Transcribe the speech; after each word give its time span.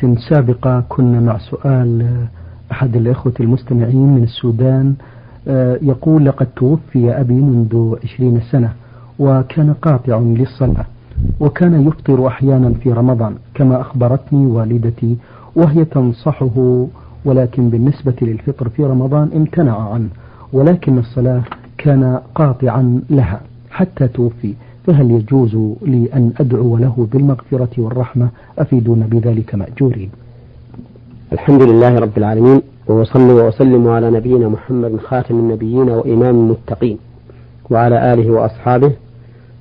سابقة 0.00 0.84
كنا 0.88 1.20
مع 1.20 1.38
سؤال 1.38 2.06
أحد 2.72 2.96
الإخوة 2.96 3.32
المستمعين 3.40 4.14
من 4.14 4.22
السودان 4.22 4.94
يقول 5.82 6.24
لقد 6.26 6.46
توفي 6.56 7.20
أبي 7.20 7.34
منذ 7.34 7.94
عشرين 8.04 8.40
سنة 8.40 8.72
وكان 9.18 9.72
قاطع 9.82 10.18
للصلاة 10.18 10.84
وكان 11.40 11.86
يفطر 11.88 12.26
أحيانا 12.26 12.70
في 12.70 12.92
رمضان 12.92 13.34
كما 13.54 13.80
أخبرتني 13.80 14.46
والدتي 14.46 15.16
وهي 15.56 15.84
تنصحه 15.84 16.86
ولكن 17.24 17.70
بالنسبة 17.70 18.14
للفطر 18.22 18.68
في 18.68 18.84
رمضان 18.84 19.30
امتنع 19.36 19.92
عنه 19.92 20.08
ولكن 20.52 20.98
الصلاة 20.98 21.42
كان 21.78 22.20
قاطعا 22.34 23.00
لها 23.10 23.40
حتى 23.70 24.08
توفي. 24.08 24.54
فهل 24.86 25.10
يجوز 25.10 25.56
لي 25.82 26.08
أن 26.14 26.32
أدعو 26.40 26.76
له 26.76 27.08
بالمغفرة 27.12 27.68
والرحمة؟ 27.78 28.28
أفيدون 28.58 29.00
بذلك 29.00 29.54
مأجورين. 29.54 30.10
الحمد 31.32 31.62
لله 31.62 31.98
رب 31.98 32.18
العالمين 32.18 32.62
وأصلي 32.86 33.32
وأسلم 33.32 33.88
على 33.88 34.10
نبينا 34.10 34.48
محمد 34.48 34.96
خاتم 34.96 35.34
النبيين 35.34 35.90
وإمام 35.90 36.34
المتقين 36.36 36.98
وعلى 37.70 38.12
آله 38.12 38.30
وأصحابه 38.30 38.92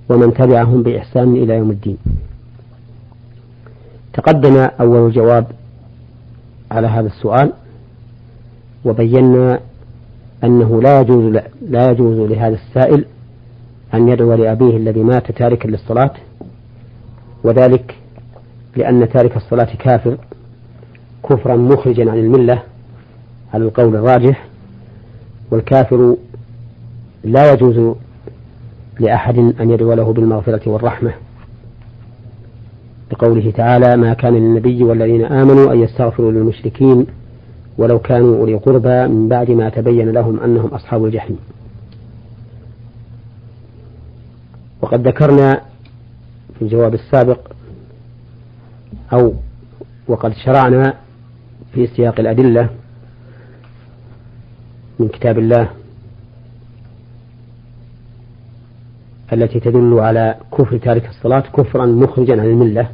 ومن 0.10 0.34
تبعهم 0.34 0.84
بإحسان 0.84 1.36
إلى 1.36 1.54
يوم 1.54 1.72
الدين. 1.72 1.98
تقدم 4.14 4.56
أول 4.58 5.08
الجواب 5.08 5.46
على 6.72 6.88
هذا 6.88 7.08
السؤال 7.08 7.54
وبينا 8.86 9.60
أنه 10.44 10.82
لا 10.82 11.02
يجوز 11.02 11.36
لا 11.70 11.92
يجوز 11.92 12.20
لهذا 12.32 12.56
السائل 12.56 13.06
أن 13.96 14.10
يدعو 14.10 14.34
لأبيه 14.34 14.78
الذي 14.78 15.04
مات 15.04 15.32
تاركا 15.32 15.68
للصلاة 15.68 16.12
وذلك 17.44 17.96
لأن 18.76 19.10
تارك 19.10 19.38
الصلاة 19.38 19.70
كافر 19.80 20.18
كفرا 21.30 21.56
مخرجا 21.56 22.12
عن 22.12 22.18
الملة 22.18 22.62
على 23.54 23.64
القول 23.64 23.96
الراجح 23.96 24.46
والكافر 25.52 26.16
لا 27.24 27.54
يجوز 27.54 27.96
لأحد 29.00 29.38
أن 29.38 29.72
يدعو 29.72 29.94
له 29.94 30.14
بالمغفرة 30.14 30.70
والرحمة. 30.70 31.12
لقوله 33.12 33.52
تعالى 33.52 33.98
ما 33.98 34.14
كان 34.14 34.34
للنبي 34.34 34.84
والذين 34.84 35.26
آمنوا 35.26 35.74
أن 35.74 35.82
يستغفروا 35.82 36.32
للمشركين 36.32 37.06
ولو 37.78 38.00
كانوا 38.00 38.38
أولي 38.38 38.56
قربى 38.56 39.08
من 39.08 39.28
بعد 39.28 39.52
ما 39.52 39.70
تبين 39.70 40.12
لهم 40.12 40.40
أنهم 40.40 40.68
أصحاب 40.68 41.06
الجحيم. 41.06 41.38
وقد 44.82 45.08
ذكرنا 45.08 45.62
في 46.56 46.62
الجواب 46.62 46.94
السابق 46.94 47.40
أو 49.14 49.34
وقد 50.08 50.34
شرعنا 50.34 50.94
في 51.74 51.88
سياق 51.88 52.20
الأدلة 52.20 52.70
من 55.00 55.08
كتاب 55.08 55.40
الله 55.40 55.70
التي 59.34 59.60
تدل 59.60 60.00
على 60.00 60.36
كفر 60.58 60.78
تارك 60.78 61.10
الصلاة 61.10 61.40
كفرا 61.40 61.86
مخرجا 61.86 62.42
عن 62.42 62.48
الملة 62.48 62.90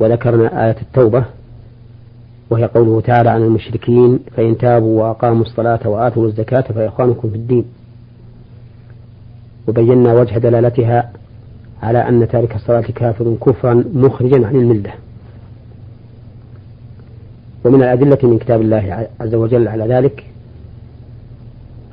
وذكرنا 0.00 0.66
آية 0.66 0.76
التوبة 0.82 1.24
وهي 2.50 2.64
قوله 2.64 3.00
تعالى 3.00 3.30
عن 3.30 3.42
المشركين 3.42 4.18
فإن 4.36 4.58
تابوا 4.58 5.02
وأقاموا 5.02 5.42
الصلاة 5.42 5.88
وآتوا 5.88 6.26
الزكاة 6.26 6.60
فإخوانكم 6.60 7.30
في 7.30 7.36
الدين. 7.36 7.64
وبينا 9.68 10.14
وجه 10.14 10.38
دلالتها 10.38 11.10
على 11.82 12.08
أن 12.08 12.28
تارك 12.28 12.54
الصلاة 12.56 12.80
كافر 12.80 13.36
كفرا 13.46 13.84
مخرجا 13.94 14.46
عن 14.46 14.56
الملة. 14.56 14.90
ومن 17.64 17.82
الأدلة 17.82 18.18
من 18.22 18.38
كتاب 18.38 18.60
الله 18.60 19.08
عز 19.20 19.34
وجل 19.34 19.68
على 19.68 19.84
ذلك 19.84 20.24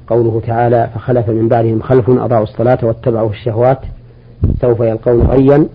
قوله 0.07 0.41
تعالى 0.47 0.89
فخلف 0.95 1.29
من 1.29 1.47
بعدهم 1.47 1.81
خلف 1.81 2.09
أضاعوا 2.09 2.43
الصلاة 2.43 2.79
واتبعوا 2.83 3.29
الشهوات 3.29 3.79
سوف 4.61 4.79
يلقون 4.79 5.21
غيا 5.21 5.67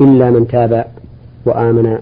إلا 0.00 0.30
من 0.30 0.48
تاب 0.48 0.84
وآمن 1.44 1.98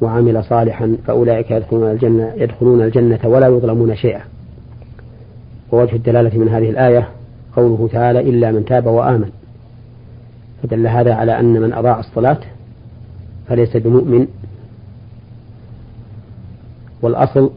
وعمل 0.00 0.44
صالحا 0.44 0.96
فأولئك 1.06 1.50
يدخلون 1.50 1.90
الجنة 1.90 2.32
يدخلون 2.36 2.82
الجنة 2.82 3.20
ولا 3.24 3.46
يظلمون 3.46 3.96
شيئا. 3.96 4.20
ووجه 5.72 5.96
الدلالة 5.96 6.38
من 6.38 6.48
هذه 6.48 6.70
الآية 6.70 7.08
قوله 7.56 7.88
تعالى 7.92 8.20
إلا 8.20 8.52
من 8.52 8.64
تاب 8.64 8.86
وآمن. 8.86 9.30
فدل 10.62 10.86
هذا 10.86 11.14
على 11.14 11.40
أن 11.40 11.60
من 11.60 11.72
أضاع 11.72 12.00
الصلاة 12.00 12.40
فليس 13.48 13.76
بمؤمن. 13.76 14.26
والأصل 17.02 17.50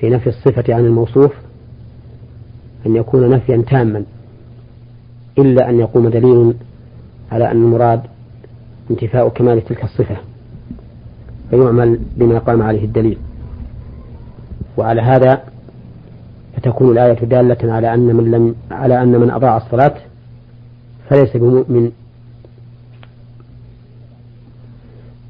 في 0.00 0.10
نفي 0.10 0.26
الصفة 0.26 0.74
عن 0.74 0.84
الموصوف 0.84 1.32
أن 2.86 2.96
يكون 2.96 3.30
نفيا 3.30 3.64
تاما 3.68 4.04
إلا 5.38 5.70
أن 5.70 5.80
يقوم 5.80 6.08
دليل 6.08 6.54
على 7.32 7.50
أن 7.50 7.56
المراد 7.56 8.02
انتفاء 8.90 9.28
كمال 9.28 9.64
تلك 9.64 9.84
الصفة 9.84 10.16
فيعمل 11.50 12.00
بما 12.16 12.38
قام 12.38 12.62
عليه 12.62 12.84
الدليل. 12.84 13.18
وعلى 14.76 15.00
هذا 15.02 15.42
فتكون 16.56 16.92
الآية 16.92 17.24
دالة 17.24 17.72
على 17.72 17.94
أن 17.94 18.16
من 18.16 18.30
لم 18.30 18.54
على 18.70 19.02
أن 19.02 19.20
من 19.20 19.30
أضاع 19.30 19.56
الصلاة 19.56 19.94
فليس 21.08 21.36
بمؤمن. 21.36 21.92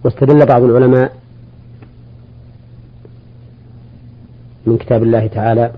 واستدل 0.05 0.47
بعض 0.47 0.63
العلماء 0.63 1.13
من 4.67 4.79
كتاب 4.79 5.03
الله 5.03 5.27
تعالى 5.27 5.73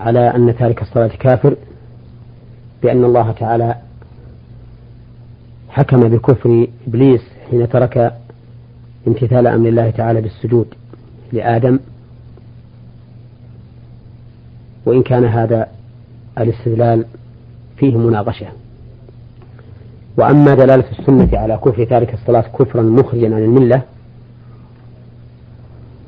على 0.00 0.34
أن 0.34 0.56
تارك 0.56 0.82
الصلاة 0.82 1.08
كافر 1.08 1.56
بأن 2.82 3.04
الله 3.04 3.32
تعالى 3.32 3.74
حكم 5.68 6.00
بكفر 6.08 6.66
إبليس 6.88 7.22
حين 7.50 7.68
ترك 7.68 8.14
امتثال 9.06 9.46
أمر 9.46 9.68
الله 9.68 9.90
تعالى 9.90 10.20
بالسجود 10.20 10.74
لآدم. 11.32 11.78
وإن 14.86 15.02
كان 15.02 15.24
هذا 15.24 15.68
الاستدلال 16.38 17.04
فيه 17.76 17.96
مناقشة. 17.96 18.46
وأما 20.18 20.54
دلالة 20.54 20.84
السنة 20.98 21.28
على 21.32 21.56
كفر 21.56 21.84
تارك 21.84 22.14
الصلاة 22.14 22.44
كفرا 22.58 22.82
مخرجا 22.82 23.34
عن 23.34 23.42
الملة 23.42 23.82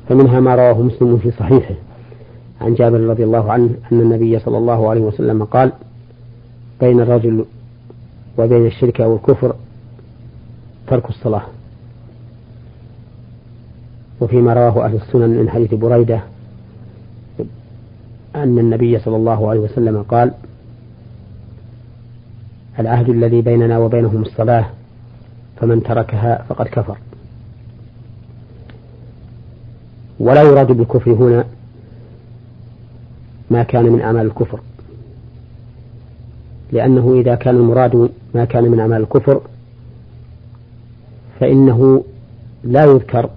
فمنها 0.09 0.39
ما 0.39 0.55
رواه 0.55 0.81
مسلم 0.81 1.17
في 1.17 1.31
صحيحه. 1.31 1.75
عن 2.61 2.73
جابر 2.73 2.99
رضي 2.99 3.23
الله 3.23 3.51
عنه 3.51 3.69
أن 3.91 3.99
النبي 3.99 4.39
صلى 4.39 4.57
الله 4.57 4.89
عليه 4.89 5.01
وسلم 5.01 5.43
قال 5.43 5.71
بين 6.81 6.99
الرجل 6.99 7.45
وبين 8.37 8.65
الشرك 8.65 9.01
أو 9.01 9.15
الكفر 9.15 9.55
ترك 10.87 11.09
الصلاة. 11.09 11.43
وفيما 14.21 14.53
رواه 14.53 14.85
أهل 14.85 14.95
السنن 14.95 15.29
من 15.29 15.49
حديث 15.49 15.73
بريدة 15.73 16.21
أن 18.43 18.59
النبي 18.59 18.99
صلى 18.99 19.15
الله 19.15 19.49
عليه 19.49 19.59
وسلم 19.59 20.01
قال 20.03 20.31
العهد 22.79 23.09
الذي 23.09 23.41
بيننا 23.41 23.77
وبينهم 23.77 24.21
الصلاة 24.21 24.65
فمن 25.57 25.83
تركها 25.83 26.45
فقد 26.49 26.65
كفر. 26.65 26.97
ولا 30.19 30.41
يراد 30.43 30.71
بالكفر 30.71 31.11
هنا 31.11 31.45
ما 33.51 33.63
كان 33.63 33.85
من 33.85 34.01
أعمال 34.01 34.25
الكفر 34.25 34.59
لأنه 36.71 37.13
إذا 37.13 37.35
كان 37.35 37.55
المراد 37.55 38.09
ما 38.35 38.45
كان 38.45 38.63
من 38.63 38.79
أعمال 38.79 39.01
الكفر 39.01 39.41
فإنه 41.39 42.03
لا 42.63 42.85
يذكر 42.85 43.29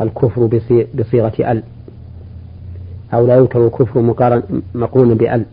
الكفر 0.00 0.46
بصيغة 0.94 1.52
ال. 1.52 1.62
أو 3.14 3.26
لا 3.26 3.36
يذكر 3.36 3.66
الكفر 3.66 4.02
مقرونا 4.74 5.14
بأل 5.14 5.44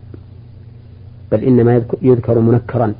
بل 1.32 1.44
إنما 1.44 1.82
يذكر 2.02 2.38
منكرا 2.38 2.94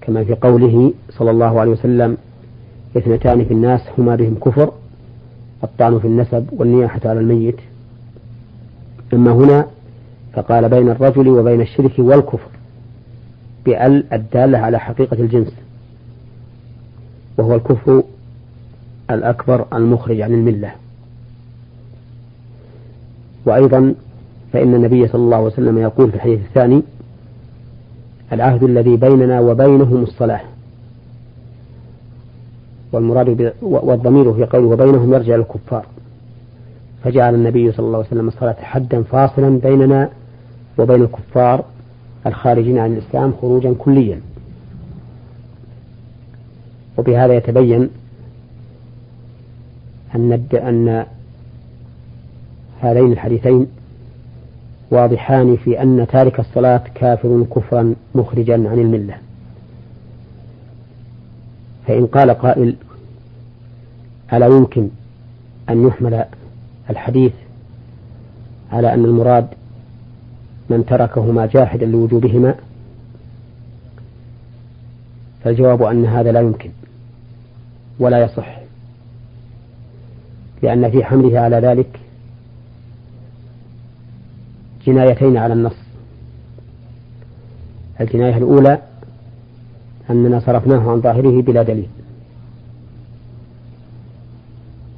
كما 0.00 0.24
في 0.24 0.34
قوله 0.34 0.92
صلى 1.10 1.30
الله 1.30 1.60
عليه 1.60 1.70
وسلم 1.70 2.16
اثنتان 2.96 3.44
في 3.44 3.54
الناس 3.54 3.80
هما 3.98 4.16
بهم 4.16 4.34
كفر 4.34 4.72
الطعن 5.64 5.98
في 5.98 6.06
النسب 6.06 6.46
والنياحة 6.52 7.00
على 7.04 7.20
الميت. 7.20 7.56
أما 9.14 9.32
هنا 9.32 9.66
فقال 10.32 10.68
بين 10.68 10.88
الرجل 10.88 11.28
وبين 11.28 11.60
الشرك 11.60 11.92
والكفر 11.98 12.48
بأل 13.64 14.04
الدالة 14.12 14.58
على 14.58 14.80
حقيقة 14.80 15.14
الجنس 15.20 15.52
وهو 17.38 17.54
الكفر 17.54 18.02
الأكبر 19.10 19.66
المخرج 19.72 20.20
عن 20.20 20.32
الملة. 20.34 20.72
وأيضا 23.46 23.94
فإن 24.52 24.74
النبي 24.74 25.08
صلى 25.08 25.22
الله 25.22 25.36
عليه 25.36 25.46
وسلم 25.46 25.78
يقول 25.78 26.10
في 26.10 26.16
الحديث 26.16 26.40
الثاني 26.40 26.82
العهد 28.32 28.62
الذي 28.62 28.96
بيننا 28.96 29.40
وبينهم 29.40 30.02
الصلاة 30.02 30.40
والمراد 32.92 33.52
والضمير 33.62 34.32
في 34.32 34.44
قوله 34.44 34.66
وبينهم 34.66 35.14
يرجع 35.14 35.34
الكفار. 35.34 35.86
فجعل 37.04 37.34
النبي 37.34 37.72
صلى 37.72 37.86
الله 37.86 37.98
عليه 37.98 38.06
وسلم 38.06 38.28
الصلاة 38.28 38.56
حدا 38.60 39.02
فاصلا 39.02 39.58
بيننا 39.58 40.10
وبين 40.78 41.02
الكفار 41.02 41.64
الخارجين 42.26 42.78
عن 42.78 42.92
الإسلام 42.92 43.32
خروجا 43.40 43.74
كليا. 43.78 44.20
وبهذا 46.98 47.34
يتبين 47.34 47.88
أن 50.14 50.46
أن 50.54 51.06
هذين 52.86 53.12
الحديثين 53.12 53.66
واضحان 54.90 55.56
في 55.56 55.82
أن 55.82 56.06
تارك 56.12 56.40
الصلاة 56.40 56.82
كافر 56.94 57.46
كفرا 57.56 57.94
مخرجا 58.14 58.54
عن 58.54 58.78
الملة. 58.78 59.14
فإن 61.86 62.06
قال 62.06 62.30
قائل 62.30 62.76
ألا 64.32 64.46
يمكن 64.46 64.88
أن 65.70 65.86
يحمل 65.86 66.24
الحديث 66.90 67.32
على 68.72 68.94
أن 68.94 69.04
المراد 69.04 69.46
من 70.70 70.86
تركهما 70.86 71.46
جاحدا 71.46 71.86
لوجوبهما؟ 71.86 72.54
فالجواب 75.44 75.82
أن 75.82 76.04
هذا 76.04 76.32
لا 76.32 76.40
يمكن 76.40 76.70
ولا 77.98 78.22
يصح 78.24 78.58
لأن 80.62 80.90
في 80.90 81.04
حمله 81.04 81.40
على 81.40 81.56
ذلك 81.56 82.00
جنايتين 84.86 85.36
على 85.36 85.54
النص. 85.54 85.76
الجناية 88.00 88.36
الأولى 88.36 88.78
أننا 90.10 90.40
صرفناه 90.40 90.90
عن 90.90 91.00
ظاهره 91.00 91.42
بلا 91.42 91.62
دليل. 91.62 91.88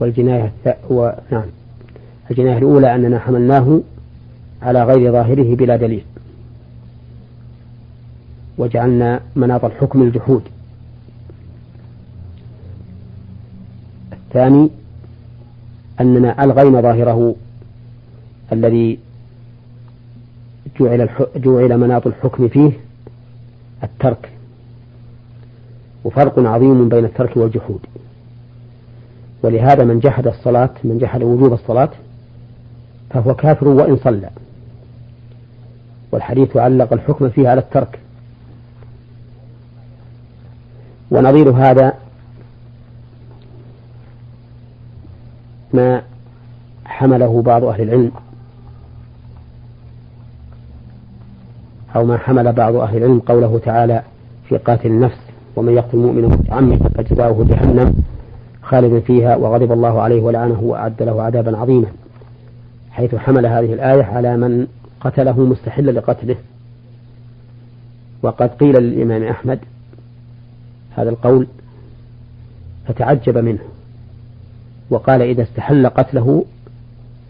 والجناية 0.00 0.52
و... 0.90 1.10
نعم. 1.30 1.46
الجناية 2.30 2.58
الأولى 2.58 2.94
أننا 2.94 3.18
حملناه 3.18 3.80
على 4.62 4.84
غير 4.84 5.12
ظاهره 5.12 5.54
بلا 5.56 5.76
دليل. 5.76 6.04
وجعلنا 8.58 9.20
مناط 9.36 9.64
الحكم 9.64 10.02
الجحود. 10.02 10.42
الثاني 14.12 14.70
أننا 16.00 16.44
ألغينا 16.44 16.80
ظاهره 16.80 17.34
الذي 18.52 18.98
جعل, 20.80 21.08
جعل 21.36 21.78
مناط 21.78 22.06
الحكم 22.06 22.48
فيه 22.48 22.72
الترك. 23.82 24.32
وفرق 26.04 26.38
عظيم 26.38 26.88
بين 26.88 27.04
الترك 27.04 27.36
والجحود. 27.36 27.80
ولهذا 29.42 29.84
من 29.84 30.00
جحد 30.00 30.26
الصلاة 30.26 30.70
من 30.84 30.98
جحد 30.98 31.22
وجوب 31.22 31.52
الصلاة 31.52 31.90
فهو 33.10 33.34
كافر 33.34 33.68
وإن 33.68 33.96
صلى. 33.96 34.30
والحديث 36.12 36.56
علق 36.56 36.92
الحكم 36.92 37.28
فيه 37.28 37.48
على 37.48 37.60
الترك. 37.60 37.98
ونظير 41.10 41.50
هذا 41.50 41.92
ما 45.74 46.02
حمله 46.84 47.42
بعض 47.42 47.64
أهل 47.64 47.82
العلم. 47.82 48.12
أو 51.96 52.04
ما 52.04 52.18
حمل 52.18 52.52
بعض 52.52 52.76
أهل 52.76 52.96
العلم 52.96 53.18
قوله 53.18 53.58
تعالى 53.58 54.02
في 54.48 54.56
قاتل 54.56 54.88
النفس 54.88 55.18
ومن 55.56 55.72
يقتل 55.72 55.98
مؤمنا 55.98 56.28
متعمدا 56.28 56.88
فجزاؤه 56.88 57.44
جهنم 57.44 57.94
خالدا 58.62 59.00
فيها 59.00 59.36
وغضب 59.36 59.72
الله 59.72 60.00
عليه 60.00 60.22
ولعنه 60.22 60.60
وأعد 60.62 61.02
له 61.02 61.22
عذابا 61.22 61.56
عظيما. 61.56 61.86
حيث 62.90 63.14
حمل 63.14 63.46
هذه 63.46 63.72
الآية 63.72 64.02
على 64.02 64.36
من 64.36 64.66
قتله 65.00 65.40
مستحلا 65.40 65.90
لقتله. 65.90 66.36
وقد 68.22 68.48
قيل 68.48 68.82
للإمام 68.82 69.22
أحمد 69.22 69.58
هذا 70.96 71.10
القول 71.10 71.46
فتعجب 72.86 73.38
منه. 73.38 73.58
وقال 74.90 75.22
إذا 75.22 75.42
استحل 75.42 75.86
قتله 75.86 76.44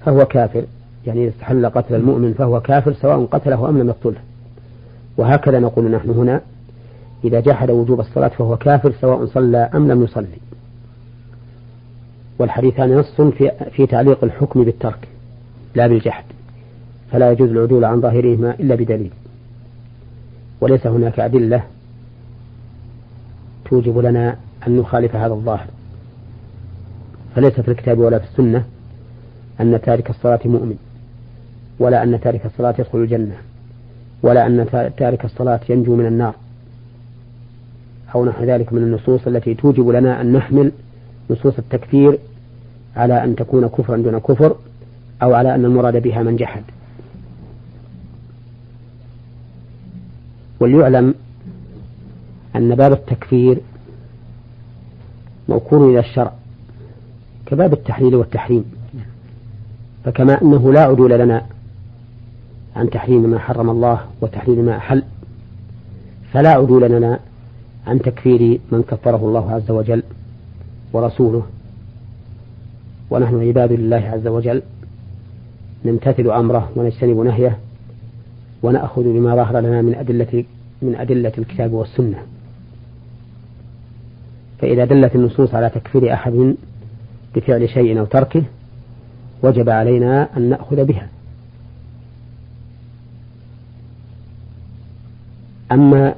فهو 0.06 0.24
كافر. 0.24 0.64
يعني 1.06 1.22
إذا 1.24 1.30
استحل 1.30 1.66
قتل 1.66 1.94
المؤمن 1.94 2.32
فهو 2.32 2.60
كافر 2.60 2.92
سواء 2.92 3.24
قتله 3.24 3.68
أم 3.68 3.78
لم 3.78 3.88
يقتله. 3.88 4.27
وهكذا 5.18 5.58
نقول 5.58 5.90
نحن 5.90 6.10
هنا 6.10 6.40
إذا 7.24 7.40
جحد 7.40 7.70
وجوب 7.70 8.00
الصلاة 8.00 8.28
فهو 8.28 8.56
كافر 8.56 8.92
سواء 9.00 9.26
صلى 9.26 9.58
أم 9.58 9.88
لم 9.88 10.02
يصلي. 10.02 10.38
والحديثان 12.38 12.98
نص 12.98 13.20
في, 13.20 13.50
في 13.72 13.86
تعليق 13.86 14.24
الحكم 14.24 14.64
بالترك 14.64 15.08
لا 15.74 15.86
بالجحد. 15.86 16.24
فلا 17.12 17.32
يجوز 17.32 17.50
العدول 17.50 17.84
عن 17.84 18.00
ظاهرهما 18.00 18.54
إلا 18.54 18.74
بدليل. 18.74 19.10
وليس 20.60 20.86
هناك 20.86 21.20
أدلة 21.20 21.62
توجب 23.64 23.98
لنا 23.98 24.36
أن 24.66 24.76
نخالف 24.76 25.16
هذا 25.16 25.32
الظاهر. 25.32 25.66
فليس 27.34 27.60
في 27.60 27.70
الكتاب 27.70 27.98
ولا 27.98 28.18
في 28.18 28.24
السنة 28.24 28.64
أن 29.60 29.80
تارك 29.80 30.10
الصلاة 30.10 30.40
مؤمن 30.44 30.76
ولا 31.78 32.02
أن 32.02 32.20
تارك 32.20 32.46
الصلاة 32.46 32.74
يدخل 32.78 32.98
الجنة. 32.98 33.36
ولا 34.22 34.46
أن 34.46 34.66
تارك 34.96 35.24
الصلاة 35.24 35.60
ينجو 35.68 35.96
من 35.96 36.06
النار. 36.06 36.34
أو 38.14 38.24
نحو 38.24 38.44
ذلك 38.44 38.72
من 38.72 38.82
النصوص 38.82 39.26
التي 39.26 39.54
توجب 39.54 39.88
لنا 39.88 40.20
أن 40.20 40.32
نحمل 40.32 40.72
نصوص 41.30 41.58
التكفير 41.58 42.18
على 42.96 43.24
أن 43.24 43.36
تكون 43.36 43.68
كفرا 43.68 43.96
دون 43.96 44.18
كفر 44.18 44.56
أو 45.22 45.34
على 45.34 45.54
أن 45.54 45.64
المراد 45.64 46.02
بها 46.02 46.22
من 46.22 46.36
جحد. 46.36 46.62
وليعلم 50.60 51.14
أن 52.56 52.74
باب 52.74 52.92
التكفير 52.92 53.58
موكول 55.48 55.90
إلى 55.90 56.00
الشرع 56.00 56.32
كباب 57.46 57.72
التحليل 57.72 58.14
والتحريم. 58.14 58.64
فكما 60.04 60.42
أنه 60.42 60.72
لا 60.72 60.80
عدول 60.80 61.10
لنا 61.10 61.46
عن 62.78 62.90
تحريم 62.90 63.30
ما 63.30 63.38
حرم 63.38 63.70
الله 63.70 64.00
وتحليل 64.20 64.64
ما 64.64 64.76
أحل. 64.76 65.02
فلا 66.32 66.50
عدول 66.50 66.90
لنا 66.90 67.20
عن 67.86 67.98
تكفير 67.98 68.60
من 68.72 68.82
كفره 68.82 69.16
الله 69.16 69.50
عز 69.50 69.70
وجل 69.70 70.02
ورسوله. 70.92 71.42
ونحن 73.10 73.48
عباد 73.48 73.72
لله 73.72 73.96
عز 73.96 74.26
وجل 74.26 74.62
نمتثل 75.84 76.30
أمره 76.30 76.70
ونجتنب 76.76 77.18
نهيه 77.18 77.58
ونأخذ 78.62 79.02
بما 79.02 79.36
ظهر 79.36 79.60
لنا 79.60 79.82
من 79.82 79.94
أدلة 79.94 80.44
من 80.82 80.94
أدلة 80.96 81.32
الكتاب 81.38 81.72
والسنة. 81.72 82.18
فإذا 84.58 84.84
دلت 84.84 85.14
النصوص 85.14 85.54
على 85.54 85.70
تكفير 85.70 86.12
أحد 86.12 86.54
بفعل 87.34 87.68
شيء 87.68 88.00
أو 88.00 88.04
تركه 88.04 88.42
وجب 89.42 89.68
علينا 89.68 90.28
أن 90.36 90.42
نأخذ 90.42 90.84
بها. 90.84 91.08
أما 95.72 96.14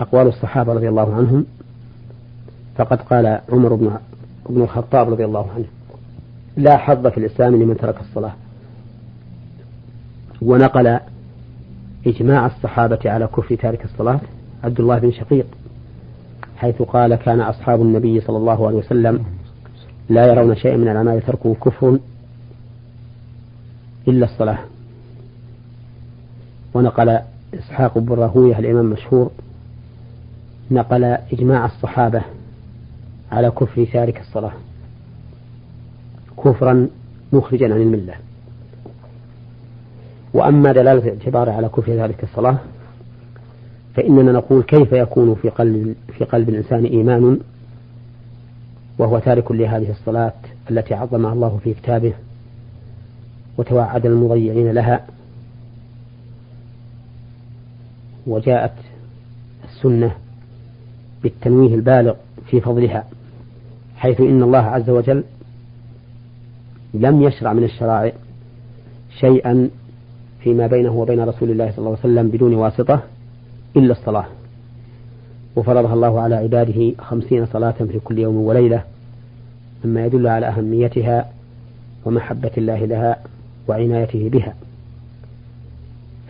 أقوال 0.00 0.26
الصحابة 0.26 0.72
رضي 0.72 0.88
الله 0.88 1.14
عنهم 1.14 1.46
فقد 2.76 3.00
قال 3.00 3.40
عمر 3.52 3.74
بن 3.74 3.96
بن 4.50 4.62
الخطاب 4.62 5.10
رضي 5.10 5.24
الله 5.24 5.50
عنه 5.56 5.64
لا 6.56 6.76
حظ 6.76 7.06
في 7.06 7.18
الإسلام 7.18 7.62
لمن 7.62 7.76
ترك 7.76 8.00
الصلاة. 8.00 8.32
ونقل 10.42 11.00
إجماع 12.06 12.46
الصحابة 12.46 12.98
على 13.04 13.26
كفر 13.26 13.54
تارك 13.54 13.84
الصلاة 13.84 14.20
عبد 14.64 14.80
الله 14.80 14.98
بن 14.98 15.12
شقيق 15.12 15.46
حيث 16.56 16.82
قال 16.82 17.14
كان 17.14 17.40
أصحاب 17.40 17.82
النبي 17.82 18.20
صلى 18.20 18.36
الله 18.36 18.66
عليه 18.66 18.76
وسلم 18.76 19.24
لا 20.08 20.26
يرون 20.26 20.56
شيئا 20.56 20.76
من 20.76 20.88
الأعمال 20.88 21.22
تركه 21.26 21.54
كفر 21.54 21.98
إلا 24.08 24.24
الصلاة. 24.24 24.58
ونقل 26.74 27.18
إسحاق 27.54 27.98
بن 27.98 28.14
راهوية 28.14 28.58
الإمام 28.58 28.84
المشهور 28.86 29.30
نقل 30.70 31.04
إجماع 31.04 31.66
الصحابة 31.66 32.22
على 33.32 33.50
كفر 33.50 33.84
تارك 33.92 34.20
الصلاة 34.20 34.52
كفرا 36.44 36.88
مخرجا 37.32 37.74
عن 37.74 37.80
الملة. 37.80 38.14
وأما 40.34 40.72
دلالة 40.72 41.04
الاعتبار 41.04 41.50
على 41.50 41.68
كفر 41.68 41.92
ذلك 41.92 42.22
الصلاة 42.22 42.58
فإننا 43.94 44.32
نقول 44.32 44.62
كيف 44.62 44.92
يكون 44.92 45.34
في 45.34 45.48
قلب 45.48 45.94
في 46.18 46.24
قلب 46.24 46.48
الإنسان 46.48 46.84
إيمان 46.84 47.40
وهو 48.98 49.18
تارك 49.18 49.52
لهذه 49.52 49.90
الصلاة 49.90 50.32
التي 50.70 50.94
عظمها 50.94 51.32
الله 51.32 51.58
في 51.64 51.74
كتابه 51.74 52.12
وتوعد 53.58 54.06
المضيعين 54.06 54.70
لها. 54.70 55.06
وجاءت 58.30 58.72
السنة 59.64 60.14
بالتنويه 61.22 61.74
البالغ 61.74 62.14
في 62.46 62.60
فضلها 62.60 63.04
حيث 63.96 64.20
إن 64.20 64.42
الله 64.42 64.58
عز 64.58 64.90
وجل 64.90 65.24
لم 66.94 67.22
يشرع 67.22 67.52
من 67.52 67.64
الشرائع 67.64 68.12
شيئا 69.20 69.70
فيما 70.40 70.66
بينه 70.66 70.92
وبين 70.92 71.20
رسول 71.20 71.50
الله 71.50 71.70
صلى 71.70 71.78
الله 71.78 71.90
عليه 71.90 72.00
وسلم 72.00 72.28
بدون 72.28 72.54
واسطة 72.54 73.02
إلا 73.76 73.92
الصلاة. 73.92 74.26
وفرضها 75.56 75.94
الله 75.94 76.20
على 76.20 76.34
عباده 76.34 76.92
خمسين 76.98 77.46
صلاة 77.46 77.70
في 77.70 77.98
كل 78.04 78.18
يوم 78.18 78.36
وليلة 78.36 78.84
مما 79.84 80.06
يدل 80.06 80.26
على 80.26 80.46
أهميتها 80.46 81.30
ومحبة 82.04 82.50
الله 82.58 82.84
لها 82.84 83.16
وعنايته 83.68 84.28
بها. 84.28 84.54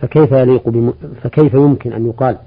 فكيف 0.01 0.31
يليق 0.31 0.69
بم... 0.69 0.93
فكيف 1.21 1.53
يمكن 1.53 1.93
أن 1.93 2.07
يقال 2.07 2.37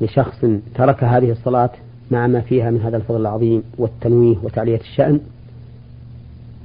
لشخص 0.00 0.44
ترك 0.74 1.04
هذه 1.04 1.30
الصلاة 1.30 1.70
مع 2.10 2.26
ما 2.26 2.40
فيها 2.40 2.70
من 2.70 2.80
هذا 2.80 2.96
الفضل 2.96 3.20
العظيم 3.20 3.62
والتنويه 3.78 4.36
وتعلية 4.42 4.80
الشأن؟ 4.80 5.20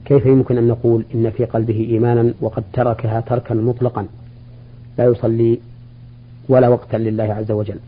كيف 0.05 0.25
يمكن 0.25 0.58
أن 0.58 0.67
نقول 0.67 1.05
إن 1.15 1.29
في 1.29 1.46
قلبه 1.46 1.88
إيمانا 1.89 2.34
وقد 2.41 2.63
تركها 2.74 3.20
تركا 3.20 3.55
مطلقا 3.55 4.08
لا 4.98 5.05
يصلي 5.05 5.60
ولا 6.50 6.67
وقتا 6.67 6.98
لله 6.98 7.24
عز 7.24 7.51
وجل؟ 7.51 7.79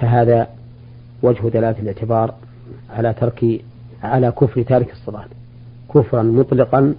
فهذا 0.00 0.46
وجه 1.22 1.48
دلالة 1.48 1.78
الاعتبار 1.78 2.34
على 2.90 3.14
ترك 3.14 3.60
على 4.02 4.30
كفر 4.30 4.62
تارك 4.62 4.92
الصلاة. 4.92 5.24
كفرا 5.94 6.22
مطلقا 6.22 6.94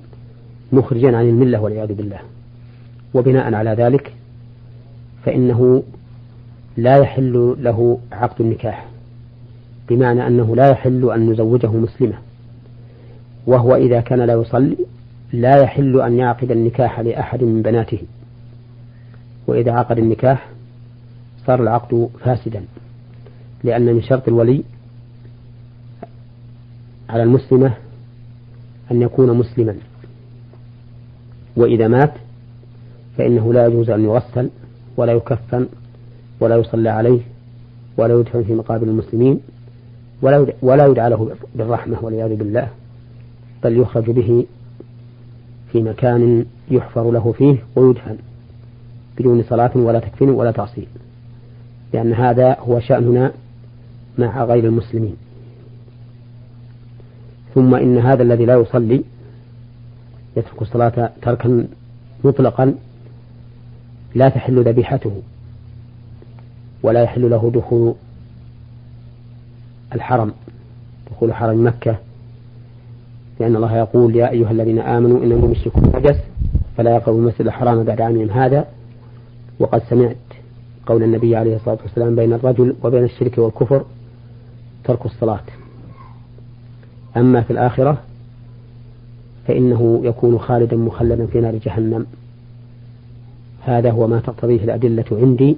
مخرجا 0.72 1.18
عن 1.18 1.30
الملة 1.30 1.62
والعياذ 1.62 1.94
بالله. 1.94 2.20
وبناء 3.14 3.54
على 3.54 3.70
ذلك 3.70 4.14
فإنه 5.26 5.84
لا 6.78 6.98
يحل 6.98 7.56
له 7.60 8.00
عقد 8.12 8.42
النكاح 8.42 8.86
بمعنى 9.90 10.28
أنه 10.28 10.56
لا 10.56 10.70
يحل 10.70 11.12
أن 11.12 11.32
نزوجه 11.32 11.72
مسلمة. 11.72 12.16
وهو 13.48 13.76
إذا 13.76 14.02
كان 14.02 14.20
لا 14.20 14.34
يصلي 14.34 14.78
لا 15.34 15.62
يحل 15.64 16.02
أن 16.02 16.18
يعقد 16.18 16.52
النكاح 16.52 17.00
لأحد 17.00 17.44
من 17.44 17.62
بناته. 17.62 18.02
وإذا 19.48 19.72
عقد 19.72 19.98
النكاح 19.98 20.50
صار 21.48 21.64
العقد 21.64 22.10
فاسدا 22.20 22.64
لأن 23.64 23.86
من 23.86 24.02
شرط 24.02 24.28
الولي 24.28 24.64
على 27.10 27.24
المسلمة 27.24 27.74
أن 28.92 29.02
يكون 29.02 29.38
مسلما. 29.38 29.76
وإذا 31.60 31.88
مات 31.88 32.14
فإنه 33.18 33.54
لا 33.54 33.68
يجوز 33.68 33.90
أن 33.90 34.04
يغسل 34.04 34.50
ولا 34.98 35.14
يكفن 35.14 35.68
ولا 36.40 36.56
يصلى 36.56 36.90
عليه 36.90 37.20
ولا 37.98 38.20
يدفن 38.20 38.44
في 38.44 38.54
مقابر 38.54 38.88
المسلمين 38.88 39.40
ولا 40.22 40.54
ولا 40.62 40.86
يدعى 40.88 41.10
له 41.10 41.32
بالرحمة 41.56 41.98
والعياذ 42.02 42.36
بالله 42.36 42.68
بل 43.64 43.78
يخرج 43.78 44.12
به 44.12 44.46
في 45.72 45.82
مكان 45.82 46.46
يحفر 46.72 47.12
له 47.12 47.32
فيه 47.32 47.58
ويدفن 47.76 48.18
بدون 49.18 49.44
صلاة 49.44 49.72
ولا 49.76 50.00
تكفين 50.00 50.30
ولا 50.30 50.52
تعصيب 50.52 50.88
لأن 51.94 52.14
هذا 52.14 52.58
هو 52.60 52.80
شأننا 52.80 53.32
مع 54.18 54.44
غير 54.44 54.66
المسلمين. 54.66 55.16
ثم 57.56 57.76
إن 57.76 57.98
هذا 57.98 58.24
الذي 58.24 58.46
لا 58.46 58.56
يصلي 58.56 59.04
يترك 60.40 60.62
الصلاة 60.62 61.12
تركا 61.22 61.68
مطلقا 62.24 62.76
لا 64.16 64.30
تحل 64.30 64.64
ذبيحته 64.64 65.22
ولا 66.84 67.04
يحل 67.04 67.30
له 67.30 67.52
دخول 67.56 67.96
الحرم 69.96 70.34
دخول 71.12 71.34
حرم 71.34 71.68
مكة. 71.68 71.96
لأن 73.40 73.56
الله 73.56 73.78
يقول 73.78 74.16
يا 74.16 74.30
أيها 74.30 74.52
الذين 74.52 74.80
آمنوا 74.80 75.24
إنما 75.24 75.46
المشركون 75.46 75.92
نجس 75.96 76.18
فلا 76.78 76.96
يقربوا 76.96 77.20
المسجد 77.20 77.42
الحرام 77.42 77.84
بعد 77.84 78.02
عامهم 78.02 78.30
هذا. 78.30 78.68
وقد 79.60 79.82
سمعت 79.90 80.16
قول 80.86 81.04
النبي 81.04 81.36
عليه 81.36 81.56
الصلاة 81.56 81.78
والسلام 81.84 82.16
بين 82.16 82.34
الرجل 82.34 82.76
وبين 82.84 83.04
الشرك 83.04 83.38
والكفر 83.38 83.86
ترك 84.84 85.06
الصلاة. 85.06 85.44
أما 87.18 87.42
في 87.42 87.52
الآخرة 87.52 87.98
فإنه 89.48 90.02
يكون 90.04 90.40
خالدا 90.40 90.78
مخلدا 90.78 91.26
في 91.26 91.40
نار 91.40 91.56
جهنم. 91.56 92.06
هذا 93.62 93.92
هو 93.92 94.08
ما 94.08 94.20
تقتضيه 94.20 94.64
الأدلة 94.64 95.06
عندي 95.12 95.58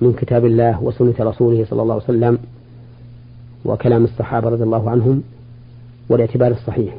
من 0.00 0.12
كتاب 0.12 0.44
الله 0.46 0.82
وسنة 0.82 1.14
رسوله 1.20 1.64
صلى 1.64 1.82
الله 1.82 1.94
عليه 1.94 2.04
وسلم 2.04 2.38
وكلام 3.64 4.04
الصحابة 4.04 4.48
رضي 4.48 4.62
الله 4.62 4.90
عنهم 4.90 5.22
والاعتبار 6.08 6.50
الصحيح. 6.50 6.96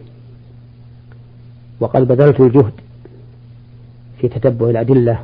وقد 1.80 2.08
بذلت 2.08 2.40
الجهد 2.40 2.74
في 4.18 4.28
تتبع 4.28 4.70
الأدلة 4.70 5.20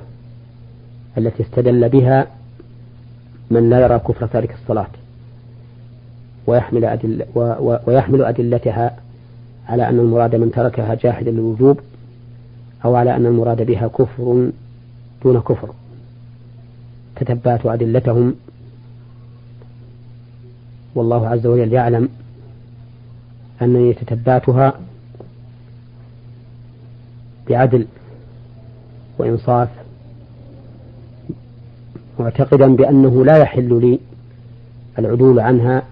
التي 1.18 1.44
استدل 1.44 1.90
بها 1.90 2.28
من 3.52 3.70
لا 3.70 3.82
يرى 3.82 4.00
كفر 4.00 4.28
تارك 4.28 4.56
الصلاة 4.62 4.88
ويحمل 6.48 6.86
أدل 6.86 7.26
ويحمل 7.88 8.24
أدلتها 8.26 8.98
على 9.68 9.90
أن 9.90 10.00
المراد 10.00 10.36
من 10.36 10.52
تركها 10.52 10.96
جاحدا 10.96 11.32
للوجوب 11.32 11.80
أو 12.86 12.96
على 12.96 13.16
أن 13.16 13.26
المراد 13.26 13.62
بها 13.62 13.88
كفر 13.88 14.50
دون 15.24 15.40
كفر. 15.40 15.70
تتبعت 17.16 17.66
أدلتهم. 17.66 18.36
والله 20.96 21.28
عز 21.28 21.48
وجل 21.48 21.74
يعلم 21.74 22.10
أنني 23.62 23.94
تتبعتها 23.94 24.74
بعدل 27.50 27.88
وإنصاف 29.18 29.70
معتقدا 32.20 32.76
بأنه 32.76 33.26
لا 33.26 33.38
يحل 33.38 33.82
لي 33.82 34.00
العدول 35.00 35.40
عنها 35.40 35.84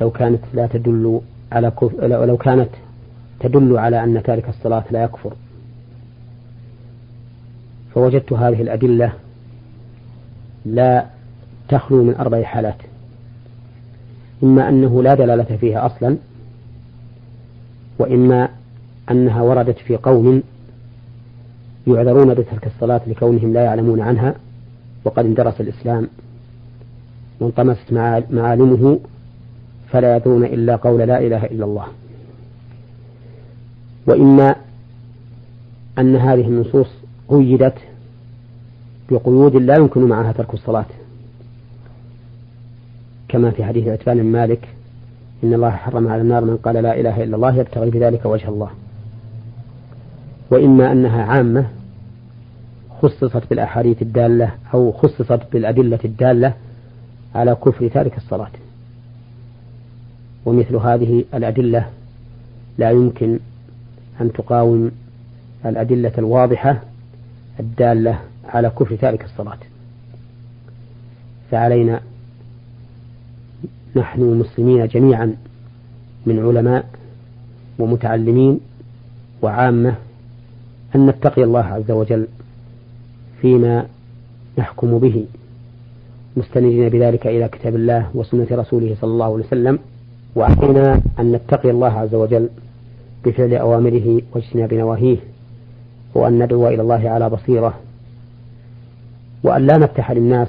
لو 0.00 0.10
كانت 0.10 0.40
لا 0.54 0.66
تدل 0.66 1.20
على 1.52 1.70
كفر 1.70 2.06
لو 2.06 2.36
كانت 2.36 2.68
تدل 3.42 3.78
على 3.78 4.04
أن 4.04 4.22
تارك 4.22 4.48
الصلاة 4.48 4.84
لا 4.90 5.02
يكفر. 5.02 5.32
فوجدت 7.94 8.32
هذه 8.32 8.62
الأدلة 8.62 9.12
لا 10.66 11.06
تخلو 11.68 12.04
من 12.04 12.14
أربع 12.14 12.42
حالات. 12.42 12.76
إما 14.42 14.68
أنه 14.68 15.02
لا 15.02 15.14
دلالة 15.14 15.56
فيها 15.56 15.86
أصلا 15.86 16.16
وإما 17.98 18.48
أنها 19.10 19.42
وردت 19.42 19.78
في 19.78 19.96
قوم 19.96 20.42
يعذرون 21.86 22.34
بترك 22.34 22.66
الصلاة 22.66 23.00
لكونهم 23.06 23.52
لا 23.52 23.64
يعلمون 23.64 24.00
عنها 24.00 24.34
وقد 25.04 25.24
اندرس 25.24 25.60
الإسلام 25.60 26.08
وانطمست 27.40 27.92
معالمه 28.30 28.98
فلا 29.90 30.16
يدرون 30.16 30.44
إلا 30.44 30.76
قول 30.76 31.00
لا 31.00 31.18
إله 31.20 31.44
إلا 31.44 31.64
الله. 31.64 31.86
وإما 34.06 34.56
أن 35.98 36.16
هذه 36.16 36.40
النصوص 36.48 36.88
قيدت 37.28 37.74
بقيود 39.10 39.56
لا 39.56 39.76
يمكن 39.76 40.04
معها 40.04 40.32
ترك 40.32 40.54
الصلاة. 40.54 40.86
كما 43.28 43.50
في 43.50 43.64
حديث 43.64 43.88
عتبان 43.88 44.16
بن 44.16 44.24
مالك 44.24 44.68
إن 45.44 45.54
الله 45.54 45.70
حرم 45.70 46.08
على 46.08 46.22
النار 46.22 46.44
من 46.44 46.56
قال 46.56 46.74
لا 46.74 47.00
إله 47.00 47.22
إلا 47.22 47.36
الله 47.36 47.56
يبتغي 47.56 47.90
بذلك 47.90 48.26
وجه 48.26 48.48
الله. 48.48 48.70
وإما 50.50 50.92
أنها 50.92 51.22
عامة 51.22 51.66
خصصت 53.02 53.42
بالأحاديث 53.50 54.02
الدالة 54.02 54.54
أو 54.74 54.92
خصصت 54.92 55.40
بالأدلة 55.52 55.98
الدالة 56.04 56.54
على 57.34 57.54
كفر 57.54 57.88
تارك 57.88 58.16
الصلاة. 58.16 58.50
ومثل 60.44 60.76
هذه 60.76 61.24
الأدلة 61.34 61.86
لا 62.78 62.90
يمكن 62.90 63.38
أن 64.20 64.32
تقاوم 64.32 64.90
الأدلة 65.66 66.12
الواضحة 66.18 66.82
الدالة 67.60 68.18
على 68.44 68.70
كفر 68.70 68.96
تارك 68.96 69.24
الصلاة. 69.24 69.58
فعلينا 71.50 72.00
نحن 73.96 74.22
المسلمين 74.22 74.86
جميعا 74.86 75.36
من 76.26 76.38
علماء 76.46 76.88
ومتعلمين 77.78 78.60
وعامة 79.42 79.94
أن 80.94 81.06
نتقي 81.06 81.44
الله 81.44 81.64
عز 81.64 81.90
وجل 81.90 82.26
فيما 83.40 83.86
نحكم 84.58 84.98
به 84.98 85.26
مستندين 86.36 86.88
بذلك 86.88 87.26
إلى 87.26 87.48
كتاب 87.48 87.76
الله 87.76 88.10
وسنة 88.14 88.46
رسوله 88.50 88.96
صلى 89.00 89.10
الله 89.10 89.24
عليه 89.24 89.44
وسلم 89.44 89.78
وعلينا 90.36 91.00
أن 91.20 91.32
نتقي 91.32 91.70
الله 91.70 91.98
عز 91.98 92.14
وجل 92.14 92.48
بفعل 93.24 93.54
أوامره 93.54 94.22
واجتناب 94.32 94.74
نواهيه 94.74 95.16
وأن 96.14 96.42
ندعو 96.44 96.68
إلى 96.68 96.82
الله 96.82 97.10
على 97.10 97.30
بصيرة. 97.30 97.74
وأن 99.42 99.66
لا 99.66 99.78
نفتح 99.78 100.10
للناس 100.10 100.48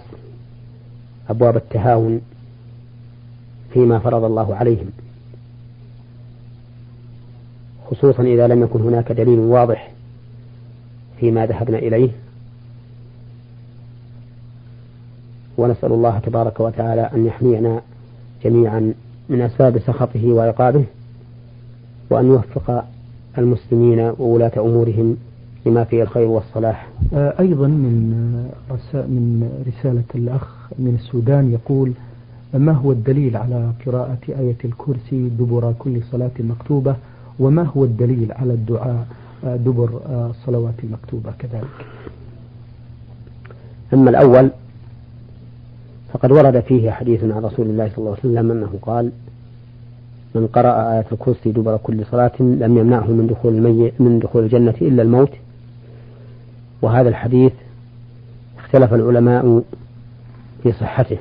أبواب 1.30 1.58
التهاون 1.58 2.22
فيما 3.74 4.00
فرض 4.00 4.24
الله 4.24 4.56
عليهم. 4.56 4.90
خصوصا 7.92 8.24
إذا 8.24 8.48
لم 8.48 8.64
يكن 8.64 8.82
هناك 8.82 9.12
دليل 9.12 9.40
واضح 9.40 9.92
فيما 11.20 11.46
ذهبنا 11.46 11.78
إليه. 11.78 12.10
ونسأل 15.58 15.92
الله 15.92 16.20
تبارك 16.20 16.60
وتعالى 16.60 17.02
أن 17.02 17.26
يحمينا 17.26 17.82
جميعا 18.44 18.94
من 19.30 19.42
أسباب 19.42 19.80
سخطه 19.80 20.28
وعقابه. 20.28 20.86
وأن 22.10 22.26
يوفق 22.26 22.86
المسلمين 23.38 24.00
وولاة 24.20 24.52
أمورهم 24.58 25.18
لما 25.66 25.84
فيه 25.84 26.04
الخير 26.04 26.28
والصلاح. 26.28 26.88
آه، 27.14 27.34
أيضا 27.40 27.68
من 27.68 27.94
من 28.94 29.50
رسالة 29.68 30.04
الأخ 30.16 30.48
من 30.80 30.96
السودان 31.00 31.52
يقول 31.52 31.92
ما 32.54 32.72
هو 32.72 32.92
الدليل 32.92 33.38
على 33.38 33.72
قراءة 33.86 34.18
آية 34.30 34.56
الكرسي 34.66 35.30
دبر 35.30 35.74
كل 35.80 36.02
صلاة 36.12 36.32
مكتوبة؟ 36.40 36.96
وما 37.40 37.64
هو 37.64 37.84
الدليل 37.84 38.32
على 38.32 38.54
الدعاء 38.54 39.08
آه، 39.46 39.56
دبر 39.56 40.00
آه، 40.10 40.30
الصلوات 40.30 40.74
المكتوبة 40.84 41.32
كذلك؟ 41.40 41.86
أما 43.94 44.10
الأول 44.10 44.50
فقد 46.14 46.32
ورد 46.32 46.60
فيه 46.60 46.92
حديث 46.92 47.24
عن 47.24 47.32
رسول 47.46 47.66
الله 47.66 47.90
صلى 47.90 47.98
الله 47.98 48.10
عليه 48.10 48.20
وسلم 48.20 48.52
أنه 48.52 48.74
قال 48.82 49.12
من 50.36 50.48
قرأ 50.48 50.94
آية 50.94 51.06
الكرسي 51.12 51.52
دبر 51.52 51.78
كل 51.84 52.06
صلاة 52.06 52.32
لم 52.40 52.78
يمنعه 52.78 53.08
من 53.12 53.28
دخول 53.28 53.54
المي 53.54 53.92
من 54.00 54.20
دخول 54.20 54.44
الجنة 54.44 54.74
إلا 54.82 55.02
الموت. 55.02 55.32
وهذا 56.82 57.10
الحديث 57.10 57.52
اختلف 58.60 58.94
العلماء 58.94 59.64
في 60.64 60.72
صحته. 60.72 61.18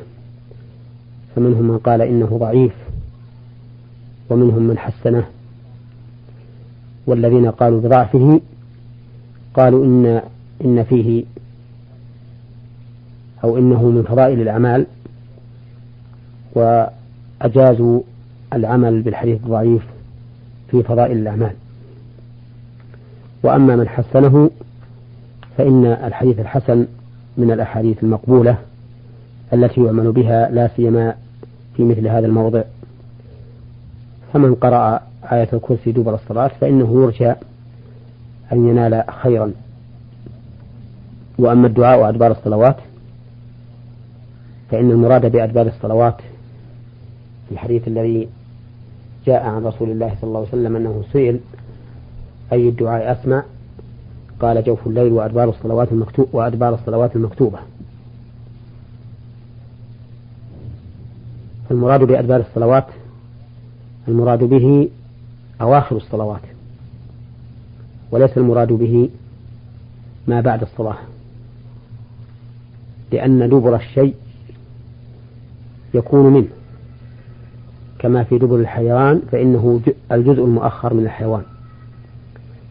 فمنهم 1.37 1.63
من 1.69 1.79
قال 1.79 2.03
إنه 2.03 2.39
ضعيف 2.41 2.73
ومنهم 4.31 4.63
من 4.63 4.79
حسنه. 4.79 5.25
والذين 7.07 7.51
قالوا 7.51 7.81
بضعفه 7.81 8.41
قالوا 9.55 9.85
إن 9.85 10.23
إن 10.65 10.85
فيه 10.85 11.25
أو 13.45 13.59
إنه 13.59 13.83
من 13.89 14.03
فضائل 14.03 14.41
الأعمال 14.41 14.87
وأجازوا 16.55 18.01
العمل 18.55 19.03
بالحديث 19.03 19.41
الضعيف 19.45 19.83
في 20.71 20.83
فضائل 20.83 21.19
الأعمال. 21.19 21.53
وأما 23.43 23.77
من 23.77 23.89
حسنه 23.89 24.51
فإن 25.59 25.87
الحديث 25.87 26.41
الحسن 26.41 26.87
من 27.37 27.51
الأحاديث 27.51 28.03
المقبولة 28.03 28.59
التي 29.53 29.85
يعمل 29.85 30.13
بها 30.13 30.51
لا 30.51 30.71
سيما 30.77 31.15
في 31.77 31.85
مثل 31.85 32.09
هذا 32.09 32.27
الموضع. 32.27 32.63
فمن 34.33 34.55
قرأ 34.55 35.01
آية 35.33 35.49
الكرسي 35.53 35.93
دبر 35.93 36.15
الصلاة 36.15 36.51
فإنه 36.61 37.03
يرجى 37.03 37.35
أن 38.53 38.69
ينال 38.69 39.05
خيرا. 39.23 39.53
وأما 41.39 41.67
الدعاء 41.67 42.09
أدبار 42.09 42.31
الصلوات 42.31 42.77
فإن 44.71 44.91
المراد 44.91 45.33
بأدبار 45.33 45.67
الصلوات 45.67 46.17
في 47.49 47.53
الحديث 47.53 47.89
الذي 47.89 48.29
جاء 49.27 49.43
عن 49.43 49.65
رسول 49.65 49.91
الله 49.91 50.15
صلى 50.21 50.29
الله 50.29 50.39
عليه 50.39 50.49
وسلم 50.49 50.77
أنه 50.77 51.05
سئل 51.13 51.41
أي 52.53 52.69
الدعاء 52.69 53.13
أسمع؟ 53.13 53.43
قال 54.41 54.65
جوف 54.65 54.87
الليل 54.87 55.13
وأدبار 55.13 55.49
الصلوات 55.49 55.93
المكتوب 55.93 56.29
وأدبار 56.33 56.75
الصلوات 56.75 57.17
المكتوبة. 57.17 57.59
المراد 61.71 62.05
بأدبار 62.05 62.41
الصلوات 62.41 62.87
المراد 64.09 64.45
به 64.45 64.89
أواخر 65.61 65.97
الصلوات 65.97 66.41
وليس 68.11 68.39
المراد 68.39 68.73
به 68.73 69.09
ما 70.29 70.41
بعد 70.41 70.63
الصلاة. 70.63 70.99
لأن 73.13 73.49
دبر 73.49 73.77
الشيء 73.77 74.15
يكون 75.95 76.33
منه. 76.33 76.62
كما 78.03 78.23
في 78.23 78.39
دبر 78.39 78.57
الحيوان 78.57 79.23
فإنه 79.33 79.81
الجزء 80.13 80.45
المؤخر 80.45 80.95
من 80.95 81.05
الحيوان. 81.05 81.43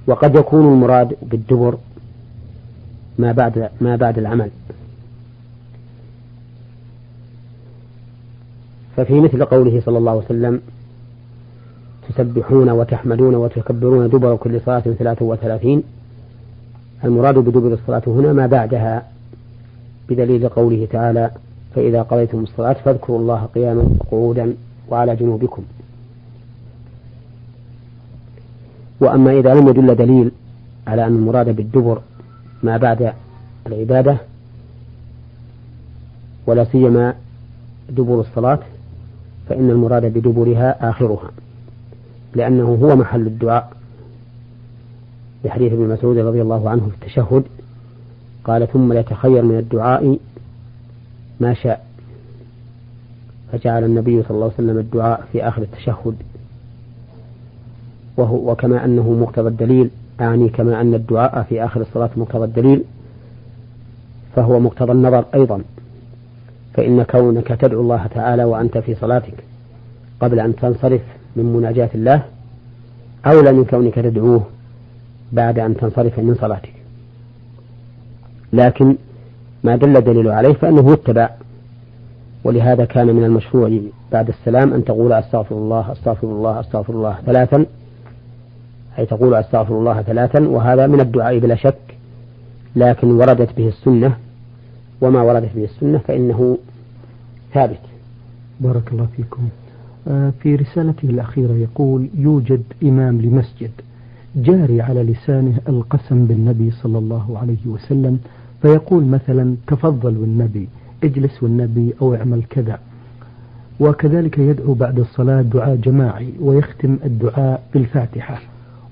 وقد 0.08 0.36
يكون 0.36 0.74
المراد 0.74 1.15
بالدبر 1.22 1.78
ما 3.20 3.32
بعد 3.32 3.70
ما 3.82 3.96
بعد 3.96 4.17
العمل. 4.17 4.50
ففي 8.98 9.20
مثل 9.20 9.46
قوله 9.46 9.82
صلى 9.86 9.98
الله 9.98 10.12
عليه 10.12 10.26
وسلم 10.26 10.62
تسبحون 12.10 12.70
وتحمدون 12.70 13.36
وتكبرون 13.36 14.10
دبر 14.10 14.36
كل 14.36 14.62
صلاة 14.62 14.80
ثلاثة 14.80 15.26
وثلاثين. 15.26 15.84
المراد 17.04 17.38
بدبر 17.38 17.74
الصلاة 17.74 18.04
هنا 18.08 18.34
ما 18.34 18.48
بعدها 18.48 19.08
بدليل 20.10 20.50
قوله 20.50 20.88
تعالى 20.91 21.32
فإذا 21.76 22.02
قضيتم 22.02 22.39
الصلاة 22.39 22.74
فاذكروا 22.74 23.20
الله 23.20 23.46
قياما 23.56 23.84
وقعودا. 24.00 24.56
وعلى 24.91 25.15
جنوبكم. 25.15 25.63
وأما 28.99 29.39
إذا 29.39 29.54
لم 29.54 29.69
يدل 29.69 29.95
دليل 29.95 30.32
على 30.88 31.08
أن 31.08 31.15
المراد 31.15 31.56
بالدبر 31.56 32.01
ما 32.63 32.77
بعد 32.77 33.13
العبادة 33.67 34.17
ولا 36.47 36.63
سيما 36.63 37.15
دبر 37.89 38.19
الصلاة 38.19 38.60
فإن 39.49 39.69
المراد 39.69 40.06
بدبرها 40.06 40.89
آخرها 40.89 41.32
لأنه 42.36 42.80
هو 42.84 42.95
محل 42.95 43.27
الدعاء. 43.27 43.71
لحديث 45.45 45.73
ابن 45.73 45.88
مسعود 45.88 46.17
رضي 46.17 46.41
الله 46.41 46.69
عنه 46.69 46.89
في 46.89 46.95
التشهد 46.95 47.43
قال 48.43 48.67
ثم 48.67 48.93
يتخير 48.93 49.41
من 49.41 49.58
الدعاء 49.58 50.19
ما 51.39 51.54
شاء. 51.54 51.90
فجعل 53.51 53.83
النبي 53.83 54.23
صلى 54.23 54.31
الله 54.31 54.43
عليه 54.45 54.53
وسلم 54.53 54.77
الدعاء 54.77 55.27
في 55.31 55.47
آخر 55.47 55.61
التشهد. 55.61 56.15
وهو 58.17 58.51
وكما 58.51 58.85
أنه 58.85 59.11
مقتضى 59.11 59.47
الدليل 59.47 59.89
أعني 60.21 60.49
كما 60.49 60.81
أن 60.81 60.93
الدعاء 60.93 61.43
في 61.43 61.65
آخر 61.65 61.81
الصلاة 61.81 62.09
مقتضى 62.15 62.45
الدليل 62.45 62.83
فهو 64.35 64.59
مقتضى 64.59 64.91
النظر 64.91 65.25
أيضا. 65.33 65.61
فإن 66.73 67.03
كونك 67.03 67.47
تدعو 67.47 67.81
الله 67.81 68.07
تعالى 68.07 68.43
وأنت 68.43 68.77
في 68.77 68.95
صلاتك 68.95 69.43
قبل 70.19 70.39
أن 70.39 70.55
تنصرف 70.55 71.01
من 71.35 71.45
مناجاة 71.45 71.89
الله 71.95 72.23
أولى 73.25 73.51
من 73.51 73.65
كونك 73.65 73.95
تدعوه 73.95 74.43
بعد 75.31 75.59
أن 75.59 75.77
تنصرف 75.77 76.19
من 76.19 76.35
صلاتك. 76.35 76.73
لكن 78.53 78.95
ما 79.63 79.75
دل 79.75 79.97
الدليل 79.97 80.27
عليه 80.27 80.53
فأنه 80.53 80.91
يتبع 80.91 81.29
ولهذا 82.43 82.86
كان 82.86 83.15
من 83.15 83.23
المشروع 83.23 83.80
بعد 84.12 84.27
السلام 84.27 84.73
أن 84.73 84.84
تقول 84.84 85.13
أستغفر 85.13 85.56
الله 85.56 85.91
أستغفر 85.91 86.27
الله 86.27 86.60
أستغفر 86.60 86.93
الله 86.93 87.17
ثلاثا. 87.25 87.65
أي 88.99 89.06
تقول 89.06 89.34
أستغفر 89.34 89.80
الله 89.80 90.01
ثلاثا 90.01 90.47
وهذا 90.47 90.88
من 90.88 91.01
الدعاء 91.01 91.39
بلا 91.39 91.56
شك. 91.56 91.97
لكن 92.75 93.12
وردت 93.12 93.58
به 93.58 93.67
السنة. 93.67 94.17
وما 95.01 95.21
وردت 95.21 95.56
به 95.56 95.63
السنة 95.63 95.97
فإنه 95.97 96.58
ثابت. 97.54 97.80
بارك 98.60 98.91
الله 98.91 99.08
فيكم. 99.17 99.49
آه، 100.08 100.34
في 100.39 100.56
رسالته 100.56 101.10
الأخيرة 101.10 101.54
يقول 101.54 102.10
يوجد 102.17 102.63
إمام 102.84 103.21
لمسجد 103.21 103.71
جاري 104.36 104.82
على 104.82 105.04
لسانه 105.04 105.58
القسم 105.69 106.25
بالنبي 106.25 106.71
صلى 106.71 106.97
الله 106.97 107.38
عليه 107.38 107.67
وسلم 107.67 108.19
فيقول 108.62 109.06
مثلا 109.06 109.56
تفضل 109.67 110.17
والنبي 110.17 110.67
اجلس 111.03 111.43
والنبي 111.43 111.93
أو 112.01 112.15
اعمل 112.15 112.43
كذا. 112.49 112.79
وكذلك 113.79 114.37
يدعو 114.37 114.73
بعد 114.73 114.99
الصلاة 114.99 115.41
دعاء 115.41 115.75
جماعي 115.75 116.29
ويختم 116.41 116.97
الدعاء 117.05 117.63
بالفاتحة. 117.73 118.41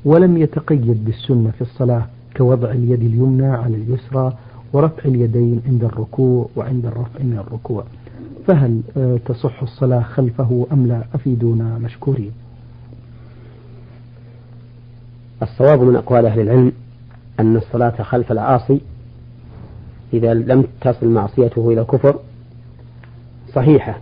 ولم 0.05 0.37
يتقيد 0.37 1.05
بالسنة 1.05 1.51
في 1.51 1.61
الصلاة 1.61 2.05
كوضع 2.37 2.71
اليد 2.71 3.01
اليمنى 3.01 3.45
على 3.45 3.75
اليسرى 3.75 4.33
ورفع 4.73 5.03
اليدين 5.05 5.61
عند 5.67 5.83
الركوع 5.83 6.49
وعند 6.55 6.85
الرفع 6.85 7.19
من 7.23 7.43
الركوع. 7.47 7.83
فهل 8.47 8.81
آه، 8.97 9.19
تصح 9.25 9.61
الصلاة 9.61 10.01
خلفه 10.01 10.67
أم 10.71 10.87
لا؟ 10.87 11.03
أفيدونا 11.15 11.77
مشكورين. 11.77 12.31
الصواب 15.41 15.81
من 15.81 15.95
أقوال 15.95 16.25
أهل 16.25 16.39
العلم 16.39 16.71
أن 17.39 17.55
الصلاة 17.55 18.03
خلف 18.03 18.31
العاصي 18.31 18.81
إذا 20.13 20.33
لم 20.33 20.67
تصل 20.81 21.07
معصيته 21.07 21.69
إلى 21.69 21.81
الكفر 21.81 22.19
صحيحة. 23.55 23.97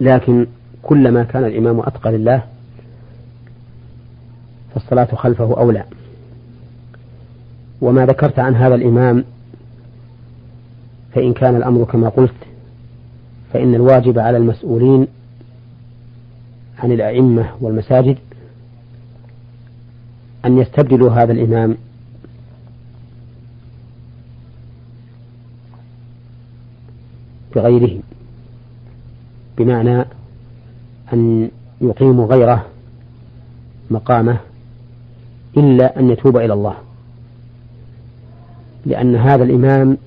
لكن 0.00 0.46
كلما 0.82 1.24
كان 1.24 1.44
الإمام 1.44 1.80
أتقى 1.80 2.12
لله 2.12 2.42
فالصلاة 4.74 5.14
خلفه 5.14 5.56
أولى. 5.58 5.84
وما 7.80 8.06
ذكرت 8.06 8.38
عن 8.38 8.54
هذا 8.54 8.74
الإمام 8.74 9.24
فإن 11.14 11.32
كان 11.32 11.56
الأمر 11.56 11.84
كما 11.84 12.08
قلت 12.08 12.34
فإن 13.52 13.74
الواجب 13.74 14.18
على 14.18 14.36
المسؤولين 14.36 15.06
عن 16.78 16.92
الأئمة 16.92 17.50
والمساجد 17.60 18.18
أن 20.44 20.58
يستبدلوا 20.58 21.10
هذا 21.10 21.32
الإمام 21.32 21.76
بغيره 27.54 28.00
بمعنى 29.58 30.04
أن 31.12 31.50
يقيموا 31.80 32.26
غيره 32.26 32.66
مقامه 33.90 34.38
إلا 35.56 36.00
أن 36.00 36.10
يتوب 36.10 36.36
إلى 36.36 36.52
الله. 36.52 36.74
لأن 38.86 39.16
هذا 39.16 39.44
الإمام 39.44 39.98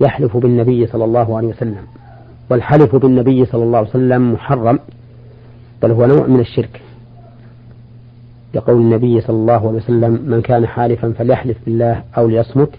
يحلف 0.00 0.36
بالنبي 0.36 0.86
صلى 0.86 1.04
الله 1.04 1.36
عليه 1.36 1.48
وسلم 1.48 1.82
والحلف 2.50 2.96
بالنبي 2.96 3.44
صلى 3.44 3.64
الله 3.64 3.78
عليه 3.78 3.88
وسلم 3.88 4.32
محرم 4.32 4.78
بل 5.82 5.90
هو 5.90 6.06
نوع 6.06 6.26
من 6.26 6.40
الشرك. 6.40 6.82
يقول 8.54 8.76
النبي 8.76 9.20
صلى 9.20 9.36
الله 9.36 9.68
عليه 9.68 9.78
وسلم 9.78 10.22
من 10.26 10.42
كان 10.42 10.66
حالفا 10.66 11.12
فليحلف 11.12 11.56
بالله 11.64 12.04
أو 12.18 12.28
ليصمت 12.28 12.70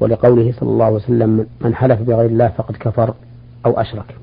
ولقوله 0.00 0.52
صلى 0.52 0.68
الله 0.68 0.84
عليه 0.84 0.96
وسلم 0.96 1.46
من 1.60 1.74
حلف 1.74 2.02
بغير 2.02 2.26
الله 2.26 2.48
فقد 2.48 2.76
كفر 2.76 3.14
أو 3.66 3.80
أشرك. 3.80 4.16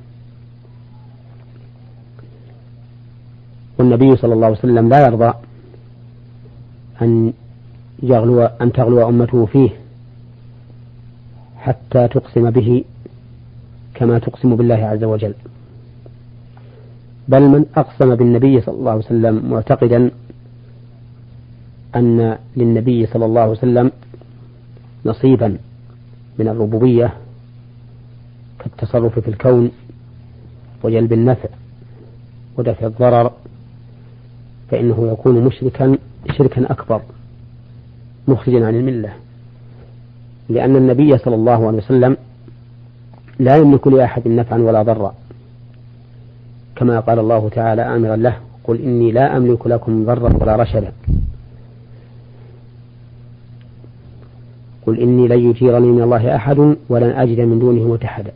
والنبي 3.80 4.16
صلى 4.16 4.34
الله 4.34 4.46
عليه 4.46 4.58
وسلم 4.58 4.90
لا 4.90 5.06
يرضى 5.06 5.34
أن 7.02 7.34
يغلو 8.04 8.42
أن 8.42 8.72
تغلو 8.72 9.10
أمته 9.10 9.46
فيه 9.46 9.70
حتى 11.58 12.08
تقسم 12.08 12.50
به 12.50 12.84
كما 13.94 14.20
تقسم 14.20 14.56
بالله 14.56 14.76
عز 14.76 15.04
وجل. 15.04 15.34
بل 17.28 17.42
من 17.42 17.66
أقسم 17.76 18.16
بالنبي 18.16 18.62
صلى 18.62 18.76
الله 18.76 18.92
عليه 18.92 19.06
وسلم 19.06 19.50
معتقدا 19.52 20.12
أن 21.96 22.38
للنبي 22.58 23.06
صلى 23.06 23.26
الله 23.26 23.42
عليه 23.42 23.52
وسلم 23.52 23.92
نصيبا 25.06 25.58
من 26.40 26.48
الربوبية 26.48 27.14
كالتصرف 28.60 29.20
في 29.20 29.28
الكون 29.28 29.72
وجلب 30.84 31.14
النفع 31.14 31.50
ودفع 32.58 32.88
الضرر 32.88 33.32
فإنه 34.72 35.12
يكون 35.12 35.44
مشركا 35.44 35.98
شركا 36.38 36.72
أكبر 36.72 37.02
مخرجا 38.28 38.66
عن 38.66 38.76
الملة. 38.76 39.14
لأن 40.50 40.76
النبي 40.76 41.18
صلى 41.18 41.36
الله 41.36 41.68
عليه 41.68 41.78
وسلم 41.78 42.18
لا 43.40 43.56
يملك 43.56 43.88
لأحد 43.88 44.28
نفعا 44.28 44.58
ولا 44.58 44.82
ضرا. 44.82 45.16
كما 46.76 47.00
قال 47.00 47.20
الله 47.20 47.50
تعالى 47.50 47.82
آمرا 47.82 48.16
له 48.16 48.38
قل 48.64 48.82
إني 48.82 49.12
لا 49.12 49.38
أملك 49.38 49.68
لكم 49.68 50.06
ضرا 50.06 50.34
ولا 50.42 50.56
رشدا. 50.56 50.92
قل 54.90 55.00
إني 55.00 55.28
لن 55.28 55.50
يجيرني 55.50 55.88
من 55.88 56.02
الله 56.02 56.36
أحد 56.36 56.76
ولن 56.90 57.10
أجد 57.10 57.40
من 57.40 57.60
دونه 57.60 57.88
متحدا. 57.88 58.32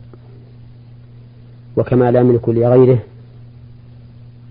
وكما 1.76 2.10
لا 2.10 2.20
يملك 2.20 2.48
لغيره 2.48 2.98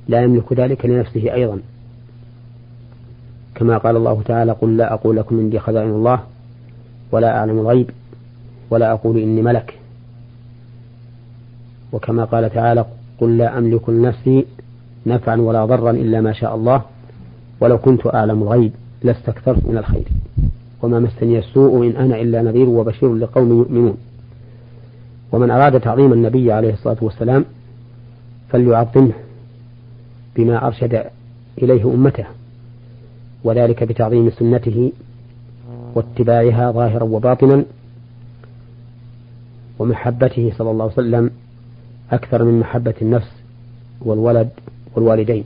لا 0.07 0.21
يملك 0.21 0.53
ذلك 0.53 0.85
لنفسه 0.85 1.33
أيضا. 1.33 1.59
كما 3.55 3.77
قال 3.77 3.95
الله 3.95 4.21
تعالى 4.21 4.51
قل 4.51 4.77
لا 4.77 4.93
أقول 4.93 5.17
لكم 5.17 5.39
عندي 5.39 5.59
خزائن 5.59 5.89
الله 5.89 6.19
ولا 7.11 7.37
أعلم 7.37 7.59
الغيب 7.59 7.89
ولا 8.69 8.91
أقول 8.91 9.17
إني 9.17 9.41
ملك. 9.41 9.79
وكما 11.91 12.25
قال 12.25 12.49
تعالى 12.49 12.85
قل 13.19 13.37
لا 13.37 13.57
أملك 13.57 13.89
لنفسي 13.89 14.45
نفعا 15.05 15.35
ولا 15.35 15.65
ضرا 15.65 15.91
إلا 15.91 16.21
ما 16.21 16.33
شاء 16.33 16.55
الله 16.55 16.81
ولو 17.59 17.77
كنت 17.77 18.07
أعلم 18.07 18.43
الغيب 18.43 18.71
لاستكثرت 19.03 19.65
من 19.65 19.77
الخير. 19.77 20.05
وما 20.83 20.99
مسني 20.99 21.39
السوء 21.39 21.87
إن 21.87 21.95
أنا 21.95 22.21
إلا 22.21 22.41
نذير 22.41 22.69
وبشير 22.69 23.13
لقوم 23.15 23.49
يؤمنون. 23.59 23.97
ومن 25.31 25.51
أراد 25.51 25.79
تعظيم 25.79 26.13
النبي 26.13 26.51
عليه 26.51 26.73
الصلاة 26.73 26.97
والسلام 27.01 27.45
فليعظمه 28.49 29.13
بما 30.35 30.67
أرشد 30.67 31.03
إليه 31.61 31.83
أمته 31.83 32.25
وذلك 33.43 33.83
بتعظيم 33.83 34.29
سنته 34.29 34.91
واتباعها 35.95 36.71
ظاهرا 36.71 37.03
وباطنا 37.03 37.65
ومحبته 39.79 40.51
صلى 40.57 40.71
الله 40.71 40.83
عليه 40.83 40.93
وسلم 40.93 41.29
أكثر 42.11 42.43
من 42.43 42.59
محبة 42.59 42.93
النفس 43.01 43.31
والولد 44.01 44.49
والوالدين 44.95 45.43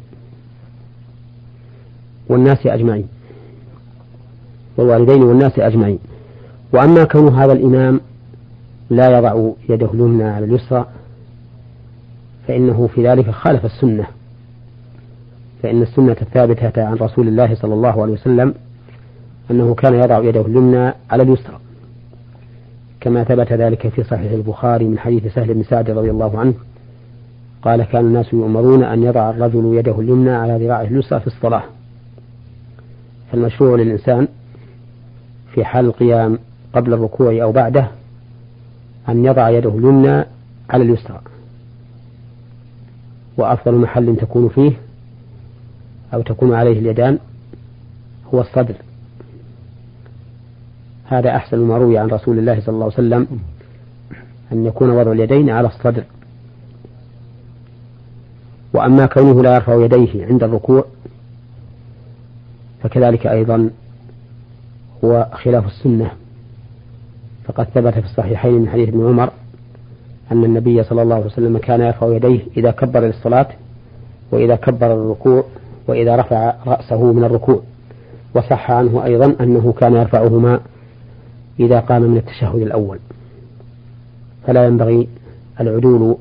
والناس 2.29 2.67
أجمعين. 2.67 3.07
والوالدين 4.77 5.23
والناس 5.23 5.59
أجمعين. 5.59 5.99
وأما 6.73 7.03
كون 7.03 7.35
هذا 7.35 7.53
الإمام 7.53 8.01
لا 8.89 9.17
يضع 9.17 9.51
يده 9.69 9.89
اليمنى 9.93 10.23
على 10.23 10.45
اليسرى 10.45 10.85
فإنه 12.47 12.87
في 12.87 13.07
ذلك 13.07 13.29
خالف 13.29 13.65
السنة. 13.65 14.07
فإن 15.63 15.81
السنة 15.81 16.17
الثابتة 16.21 16.83
عن 16.83 16.95
رسول 16.95 17.27
الله 17.27 17.55
صلى 17.55 17.73
الله 17.73 18.01
عليه 18.01 18.13
وسلم 18.13 18.53
أنه 19.51 19.73
كان 19.75 19.93
يضع 19.93 20.23
يده 20.23 20.41
اليمنى 20.41 20.93
على 21.09 21.23
اليسرى. 21.23 21.59
كما 23.01 23.23
ثبت 23.23 23.53
ذلك 23.53 23.87
في 23.87 24.03
صحيح 24.03 24.31
البخاري 24.31 24.85
من 24.85 24.99
حديث 24.99 25.33
سهل 25.33 25.53
بن 25.53 25.63
سعد 25.63 25.89
رضي 25.89 26.11
الله 26.11 26.39
عنه 26.39 26.53
قال 27.61 27.83
كان 27.83 28.05
الناس 28.05 28.33
يؤمرون 28.33 28.83
أن 28.83 29.03
يضع 29.03 29.29
الرجل 29.29 29.77
يده 29.77 29.99
اليمنى 29.99 30.29
على 30.29 30.65
ذراعه 30.65 30.83
اليسرى 30.83 31.19
في 31.19 31.27
الصلاة. 31.27 31.63
فالمشروع 33.31 33.77
للإنسان 33.77 34.27
في 35.57 35.65
حال 35.65 35.85
القيام 35.85 36.39
قبل 36.73 36.93
الركوع 36.93 37.43
أو 37.43 37.51
بعده 37.51 37.87
أن 39.09 39.25
يضع 39.25 39.49
يده 39.49 39.69
اليمنى 39.69 40.25
على 40.69 40.83
اليسرى. 40.83 41.21
وأفضل 43.37 43.75
محل 43.75 44.15
تكون 44.15 44.49
فيه 44.49 44.71
أو 46.13 46.21
تكون 46.21 46.53
عليه 46.53 46.79
اليدان 46.79 47.19
هو 48.33 48.41
الصدر. 48.41 48.75
هذا 51.05 51.35
أحسن 51.35 51.57
ما 51.57 51.77
روي 51.77 51.97
عن 51.97 52.07
رسول 52.07 52.39
الله 52.39 52.59
صلى 52.59 52.73
الله 52.73 52.85
عليه 52.85 52.93
وسلم 52.93 53.27
أن 54.51 54.65
يكون 54.65 54.89
وضع 54.89 55.11
اليدين 55.11 55.49
على 55.49 55.67
الصدر. 55.67 56.03
وأما 58.73 59.05
كونه 59.05 59.43
لا 59.43 59.55
يرفع 59.55 59.85
يديه 59.85 60.25
عند 60.25 60.43
الركوع 60.43 60.85
فكذلك 62.83 63.27
أيضا 63.27 63.69
هو 65.03 65.27
خلاف 65.33 65.65
السنة. 65.65 66.11
فقد 67.45 67.65
ثبت 67.65 67.93
في 67.93 68.05
الصحيحين 68.05 68.53
من 68.53 68.69
حديث 68.69 68.89
ابن 68.89 69.07
عمر 69.07 69.29
أن 70.31 70.43
النبي 70.43 70.83
صلى 70.83 71.01
الله 71.01 71.15
عليه 71.15 71.25
وسلم 71.25 71.57
كان 71.57 71.81
يرفع 71.81 72.15
يديه 72.15 72.39
إذا 72.57 72.71
كبر 72.71 72.99
للصلاة 72.99 73.47
وإذا 74.31 74.55
كبر 74.55 74.93
الركوع 74.93 75.43
وإذا 75.87 76.15
رفع 76.15 76.55
رأسه 76.67 77.13
من 77.13 77.23
الركوع. 77.23 77.61
وصح 78.35 78.71
عنه 78.71 79.05
أيضا 79.05 79.35
أنه 79.41 79.73
كان 79.73 79.93
يرفعهما 79.93 80.59
إذا 81.59 81.79
قام 81.79 82.01
من 82.01 82.17
التشهد 82.17 82.61
الأول. 82.61 82.99
فلا 84.47 84.65
ينبغي 84.65 85.07
العدول 85.59 86.17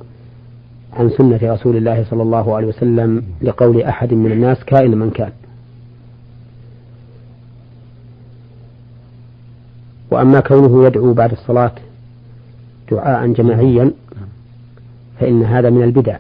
عن 0.92 1.10
سنة 1.10 1.40
رسول 1.42 1.76
الله 1.76 2.04
صلى 2.10 2.22
الله 2.22 2.56
عليه 2.56 2.66
وسلم 2.66 3.22
لقول 3.42 3.82
أحد 3.82 4.14
من 4.14 4.32
الناس 4.32 4.64
كائن 4.64 4.98
من 4.98 5.10
كان. 5.10 5.32
وأما 10.11 10.40
كونه 10.40 10.87
يدعو 10.87 11.12
بعد 11.12 11.33
الصلاة 11.33 11.73
دعاء 12.90 13.27
جماعيا 13.33 13.92
فإن 15.21 15.42
هذا 15.42 15.71
من 15.71 15.83
البدع 15.83 16.16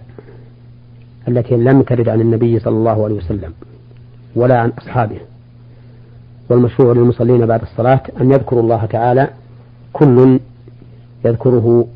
التي 1.28 1.56
لم 1.56 1.82
ترد 1.82 2.08
عن 2.08 2.20
النبي 2.20 2.58
صلى 2.58 2.76
الله 2.76 3.04
عليه 3.04 3.14
وسلم 3.14 3.52
ولا 4.34 4.60
عن 4.60 4.72
أصحابه. 4.78 5.18
والمشروع 6.48 6.92
للمصلين 6.92 7.46
بعد 7.46 7.62
الصلاة 7.62 8.02
أن 8.20 8.30
يذكروا 8.30 8.62
الله 8.62 8.84
تعالى 8.86 9.28
كل 9.92 10.40
يذكره 11.24 11.86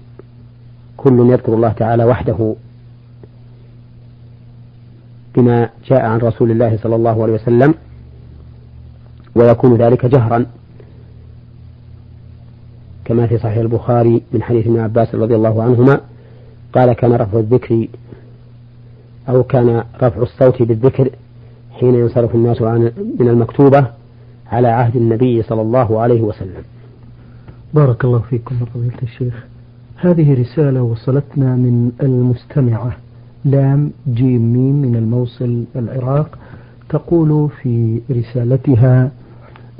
كل 0.96 1.30
يذكر 1.30 1.54
الله 1.54 1.72
تعالى 1.72 2.04
وحده 2.04 2.54
بما 5.34 5.68
جاء 5.86 6.00
عن 6.06 6.18
رسول 6.18 6.50
الله 6.50 6.78
صلى 6.82 6.96
الله 6.96 7.22
عليه 7.22 7.32
وسلم 7.32 7.74
ويكون 9.34 9.76
ذلك 9.76 10.06
جهرا 10.06 10.46
كما 13.04 13.26
في 13.26 13.38
صحيح 13.38 13.56
البخاري 13.56 14.22
من 14.32 14.42
حديث 14.42 14.66
ابن 14.66 14.78
عباس 14.78 15.14
رضي 15.14 15.34
الله 15.34 15.62
عنهما 15.62 16.00
قال 16.72 16.92
كان 16.92 17.12
رفع 17.12 17.38
الذكر 17.38 17.88
أو 19.28 19.42
كان 19.42 19.84
رفع 20.02 20.22
الصوت 20.22 20.62
بالذكر 20.62 21.10
حين 21.72 21.94
ينصرف 21.94 22.34
الناس 22.34 22.62
عن 22.62 22.92
من 23.20 23.28
المكتوبة 23.28 23.86
على 24.52 24.68
عهد 24.68 24.96
النبي 24.96 25.42
صلى 25.42 25.62
الله 25.62 26.00
عليه 26.00 26.20
وسلم. 26.20 26.62
بارك 27.74 28.04
الله 28.04 28.18
فيكم 28.18 28.54
فضيلة 28.74 29.02
الشيخ. 29.02 29.46
هذه 29.96 30.40
رسالة 30.40 30.82
وصلتنا 30.82 31.56
من 31.56 31.92
المستمعة. 32.02 32.96
لام 33.44 33.90
جيم 34.08 34.52
ميم 34.52 34.82
من 34.82 34.96
الموصل 34.96 35.64
العراق 35.76 36.38
تقول 36.88 37.48
في 37.62 38.00
رسالتها 38.10 39.10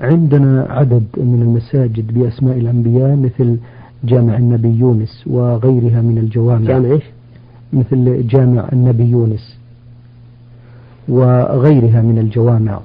عندنا 0.00 0.66
عدد 0.70 1.04
من 1.16 1.42
المساجد 1.42 2.14
بأسماء 2.14 2.58
الأنبياء 2.58 3.16
مثل 3.16 3.56
جامع 4.04 4.36
النبي 4.36 4.68
يونس 4.68 5.24
وغيرها 5.26 6.00
من 6.02 6.18
الجوامع. 6.18 6.66
جامع 6.66 6.98
مثل 7.72 8.26
جامع 8.26 8.68
النبي 8.72 9.04
يونس 9.04 9.56
وغيرها 11.08 12.02
من 12.02 12.18
الجوامع. 12.18 12.80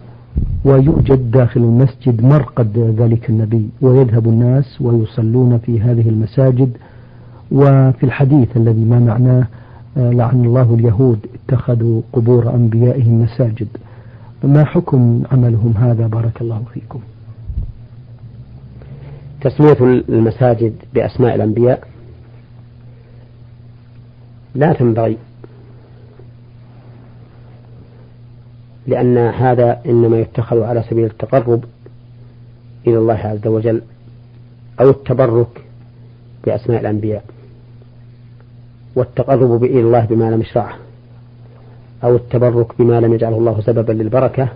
ويوجد 0.65 1.31
داخل 1.31 1.61
المسجد 1.61 2.23
مرقد 2.23 2.95
ذلك 2.97 3.29
النبي 3.29 3.69
ويذهب 3.81 4.27
الناس 4.27 4.81
ويصلون 4.81 5.57
في 5.57 5.81
هذه 5.81 6.09
المساجد. 6.09 6.71
وفي 7.51 8.03
الحديث 8.03 8.57
الذي 8.57 8.85
ما 8.85 8.99
معناه 8.99 9.47
آه، 9.97 10.11
لعن 10.11 10.45
الله 10.45 10.73
اليهود 10.73 11.19
اتخذوا 11.35 12.01
قبور 12.13 12.55
أنبيائهم 12.55 13.21
مساجد. 13.21 13.67
ما 14.45 14.65
حكم 14.65 15.23
عملهم 15.31 15.73
هذا؟ 15.77 16.07
بارك 16.07 16.41
الله 16.41 16.63
فيكم. 16.73 16.99
تسمية 19.41 19.77
المساجد 20.09 20.75
بأسماء 20.93 21.35
الأنبياء 21.35 21.87
لا 24.55 24.73
تنبغي 24.73 25.17
لأن 28.87 29.17
هذا 29.17 29.81
إنما 29.85 30.19
يتخذ 30.19 30.61
على 30.61 30.83
سبيل 30.89 31.05
التقرب 31.05 31.63
إلى 32.87 32.97
الله 32.97 33.13
عز 33.13 33.47
وجل 33.47 33.81
أو 34.79 34.89
التبرك 34.89 35.63
بأسماء 36.45 36.81
الأنبياء 36.81 37.23
والتقرب 38.95 39.63
إلى 39.63 39.79
الله 39.81 40.05
بما 40.05 40.31
لم 40.31 40.41
يشرعه. 40.41 40.84
أو 42.05 42.15
التبرك 42.15 42.77
بما 42.79 42.99
لم 42.99 43.13
يجعله 43.13 43.37
الله 43.37 43.61
سببا 43.61 43.91
للبركة 43.91 44.49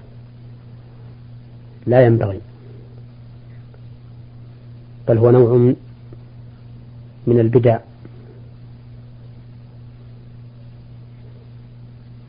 لا 1.87 2.05
ينبغي. 2.05 2.39
بل 5.07 5.17
هو 5.17 5.31
نوع 5.31 5.73
من 7.27 7.39
البدع. 7.39 7.79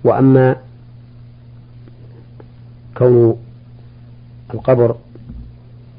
وأما 0.05 0.57
كون 2.97 3.37
القبر 4.55 4.97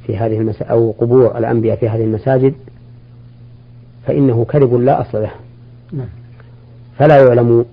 في 0.08 0.18
هذه 0.18 0.38
المساجد 0.38 0.72
أو 0.72 0.92
قبور 0.92 1.38
الأنبياء 1.38 1.78
في 1.78 1.90
هذه 1.90 2.04
المساجد 2.04 2.54
فإنه 4.08 4.46
كذب 4.46 4.74
لا 4.74 5.02
أصل 5.02 5.22
له. 5.22 5.32
نعم. 5.94 6.08
فلا 6.98 7.26
يعلم 7.26 7.66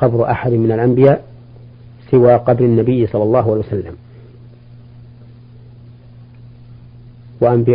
قبر 0.00 0.30
أحد 0.30 0.52
من 0.52 0.72
الأنبياء 0.72 1.24
سوى 2.10 2.34
قبر 2.34 2.64
النبي 2.64 3.06
صلى 3.06 3.22
الله 3.22 3.42
عليه 3.50 3.60
وسلم. 3.60 3.94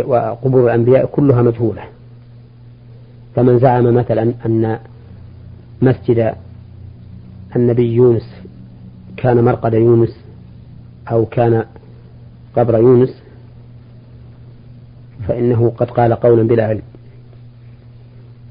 وقبور 0.06 0.64
الأنبياء 0.64 1.06
كلها 1.06 1.42
مجهولة. 1.42 1.82
فمن 3.36 3.58
زعم 3.58 3.94
مثلا 3.94 4.32
أن 4.46 4.78
مسجد 5.82 6.34
النبي 7.56 7.92
يونس 7.94 8.34
كان 9.16 9.44
مرقد 9.44 9.74
يونس 9.74 10.20
أو 11.10 11.26
كان 11.26 11.64
قبر 12.56 12.78
يونس 12.78 13.22
فإنه 15.28 15.72
قد 15.76 15.90
قال 15.90 16.14
قولا 16.14 16.42
بلا 16.42 16.66
علم. 16.66 16.82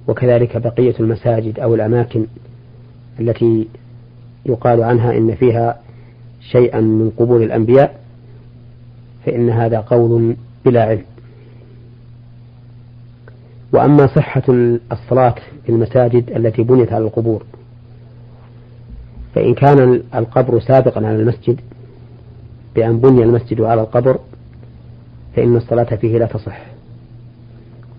وكذلك 0.07 0.57
بقية 0.57 0.95
المساجد 0.99 1.59
أو 1.59 1.75
الأماكن 1.75 2.25
التي 3.19 3.67
يقال 4.45 4.84
عنها 4.84 5.17
إن 5.17 5.36
فيها 5.36 5.80
شيئا 6.51 6.82
من 6.82 7.12
قبور 7.17 7.43
الأنبياء 7.43 7.99
فإن 9.25 9.49
هذا 9.49 9.80
قول 9.80 10.36
بلا 10.65 10.84
علم. 10.84 11.04
وأما 13.73 14.08
صحة 14.08 14.43
الصلاة 14.91 15.36
في 15.65 15.69
المساجد 15.69 16.32
التي 16.32 16.63
بنيت 16.63 16.93
على 16.93 17.06
القبور 17.06 17.43
فإن 19.36 19.54
كان 19.54 20.04
القبر 20.15 20.60
سابقا 20.60 21.08
على 21.08 21.15
المسجد 21.15 21.62
بأن 22.75 22.99
بني 22.99 23.23
المسجد 23.23 23.62
على 23.62 23.82
القبر 23.82 24.19
فإن 25.36 25.56
الصلاة 25.56 25.95
فيه 25.95 26.17
لا 26.17 26.25
تصح. 26.25 26.65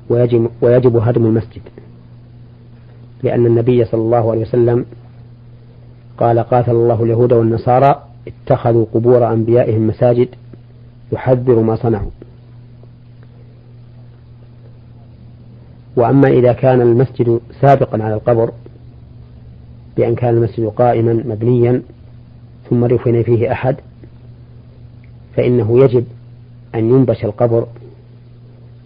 ويجب, 0.09 0.50
ويجب 0.61 0.96
هدم 0.96 1.26
المسجد 1.26 1.62
لأن 3.22 3.46
النبي 3.46 3.85
صلى 3.85 4.00
الله 4.00 4.31
عليه 4.31 4.40
وسلم 4.40 4.85
قال 6.18 6.38
قاتل 6.38 6.70
الله 6.72 7.02
اليهود 7.02 7.33
والنصارى 7.33 8.02
اتخذوا 8.26 8.87
قبور 8.94 9.33
أنبيائهم 9.33 9.87
مساجد 9.87 10.29
يحذر 11.12 11.62
ما 11.62 11.76
صنعوا. 11.76 12.11
وأما 15.96 16.29
إذا 16.29 16.52
كان 16.52 16.81
المسجد 16.81 17.40
سابقا 17.61 18.02
على 18.02 18.14
القبر 18.14 18.52
بأن 19.96 20.14
كان 20.14 20.37
المسجد 20.37 20.66
قائما 20.66 21.12
مبنيا 21.12 21.83
ثم 22.70 22.87
دفن 22.87 23.22
فيه 23.22 23.52
أحد 23.52 23.76
فإنه 25.37 25.85
يجب 25.85 26.05
أن 26.74 26.90
ينبش 26.90 27.24
القبر 27.24 27.66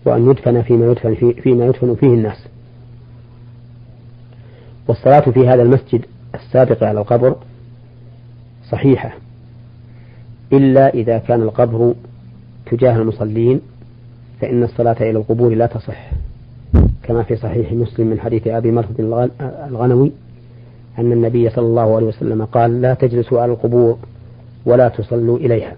وأن 0.05 0.31
يدفن 0.31 0.62
فيما 0.62 0.87
يدفن 0.87 1.14
فيه 1.14 1.33
فيما 1.33 1.66
يدفن 1.66 1.95
فيه 1.95 2.07
الناس. 2.07 2.47
والصلاة 4.88 5.21
في 5.21 5.49
هذا 5.49 5.62
المسجد 5.62 6.05
السابق 6.35 6.85
على 6.85 7.01
القبر 7.01 7.37
صحيحة 8.71 9.12
إلا 10.53 10.95
إذا 10.95 11.19
كان 11.19 11.43
القبر 11.43 11.95
تجاه 12.71 12.97
المصلين 12.97 13.61
فإن 14.40 14.62
الصلاة 14.62 14.97
إلى 15.01 15.11
القبور 15.11 15.55
لا 15.55 15.66
تصح. 15.66 16.11
كما 17.03 17.23
في 17.23 17.37
صحيح 17.37 17.73
مسلم 17.73 18.07
من 18.07 18.21
حديث 18.21 18.47
أبي 18.47 18.71
مرثد 18.71 19.01
الغنوي 19.40 20.12
أن 20.99 21.12
النبي 21.12 21.51
صلى 21.51 21.66
الله 21.66 21.97
عليه 21.97 22.07
وسلم 22.07 22.45
قال 22.45 22.83
لا 22.83 22.95
تجلسوا 22.95 23.40
على 23.40 23.53
القبور 23.53 23.99
ولا 24.66 24.88
تصلوا 24.88 25.38
إليها. 25.38 25.77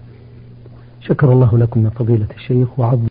شكر 1.01 1.31
الله 1.31 1.57
لكم 1.57 1.85
يا 1.85 1.89
فضيلة 1.89 2.27
الشيخ 2.35 2.79
وعظم 2.79 3.07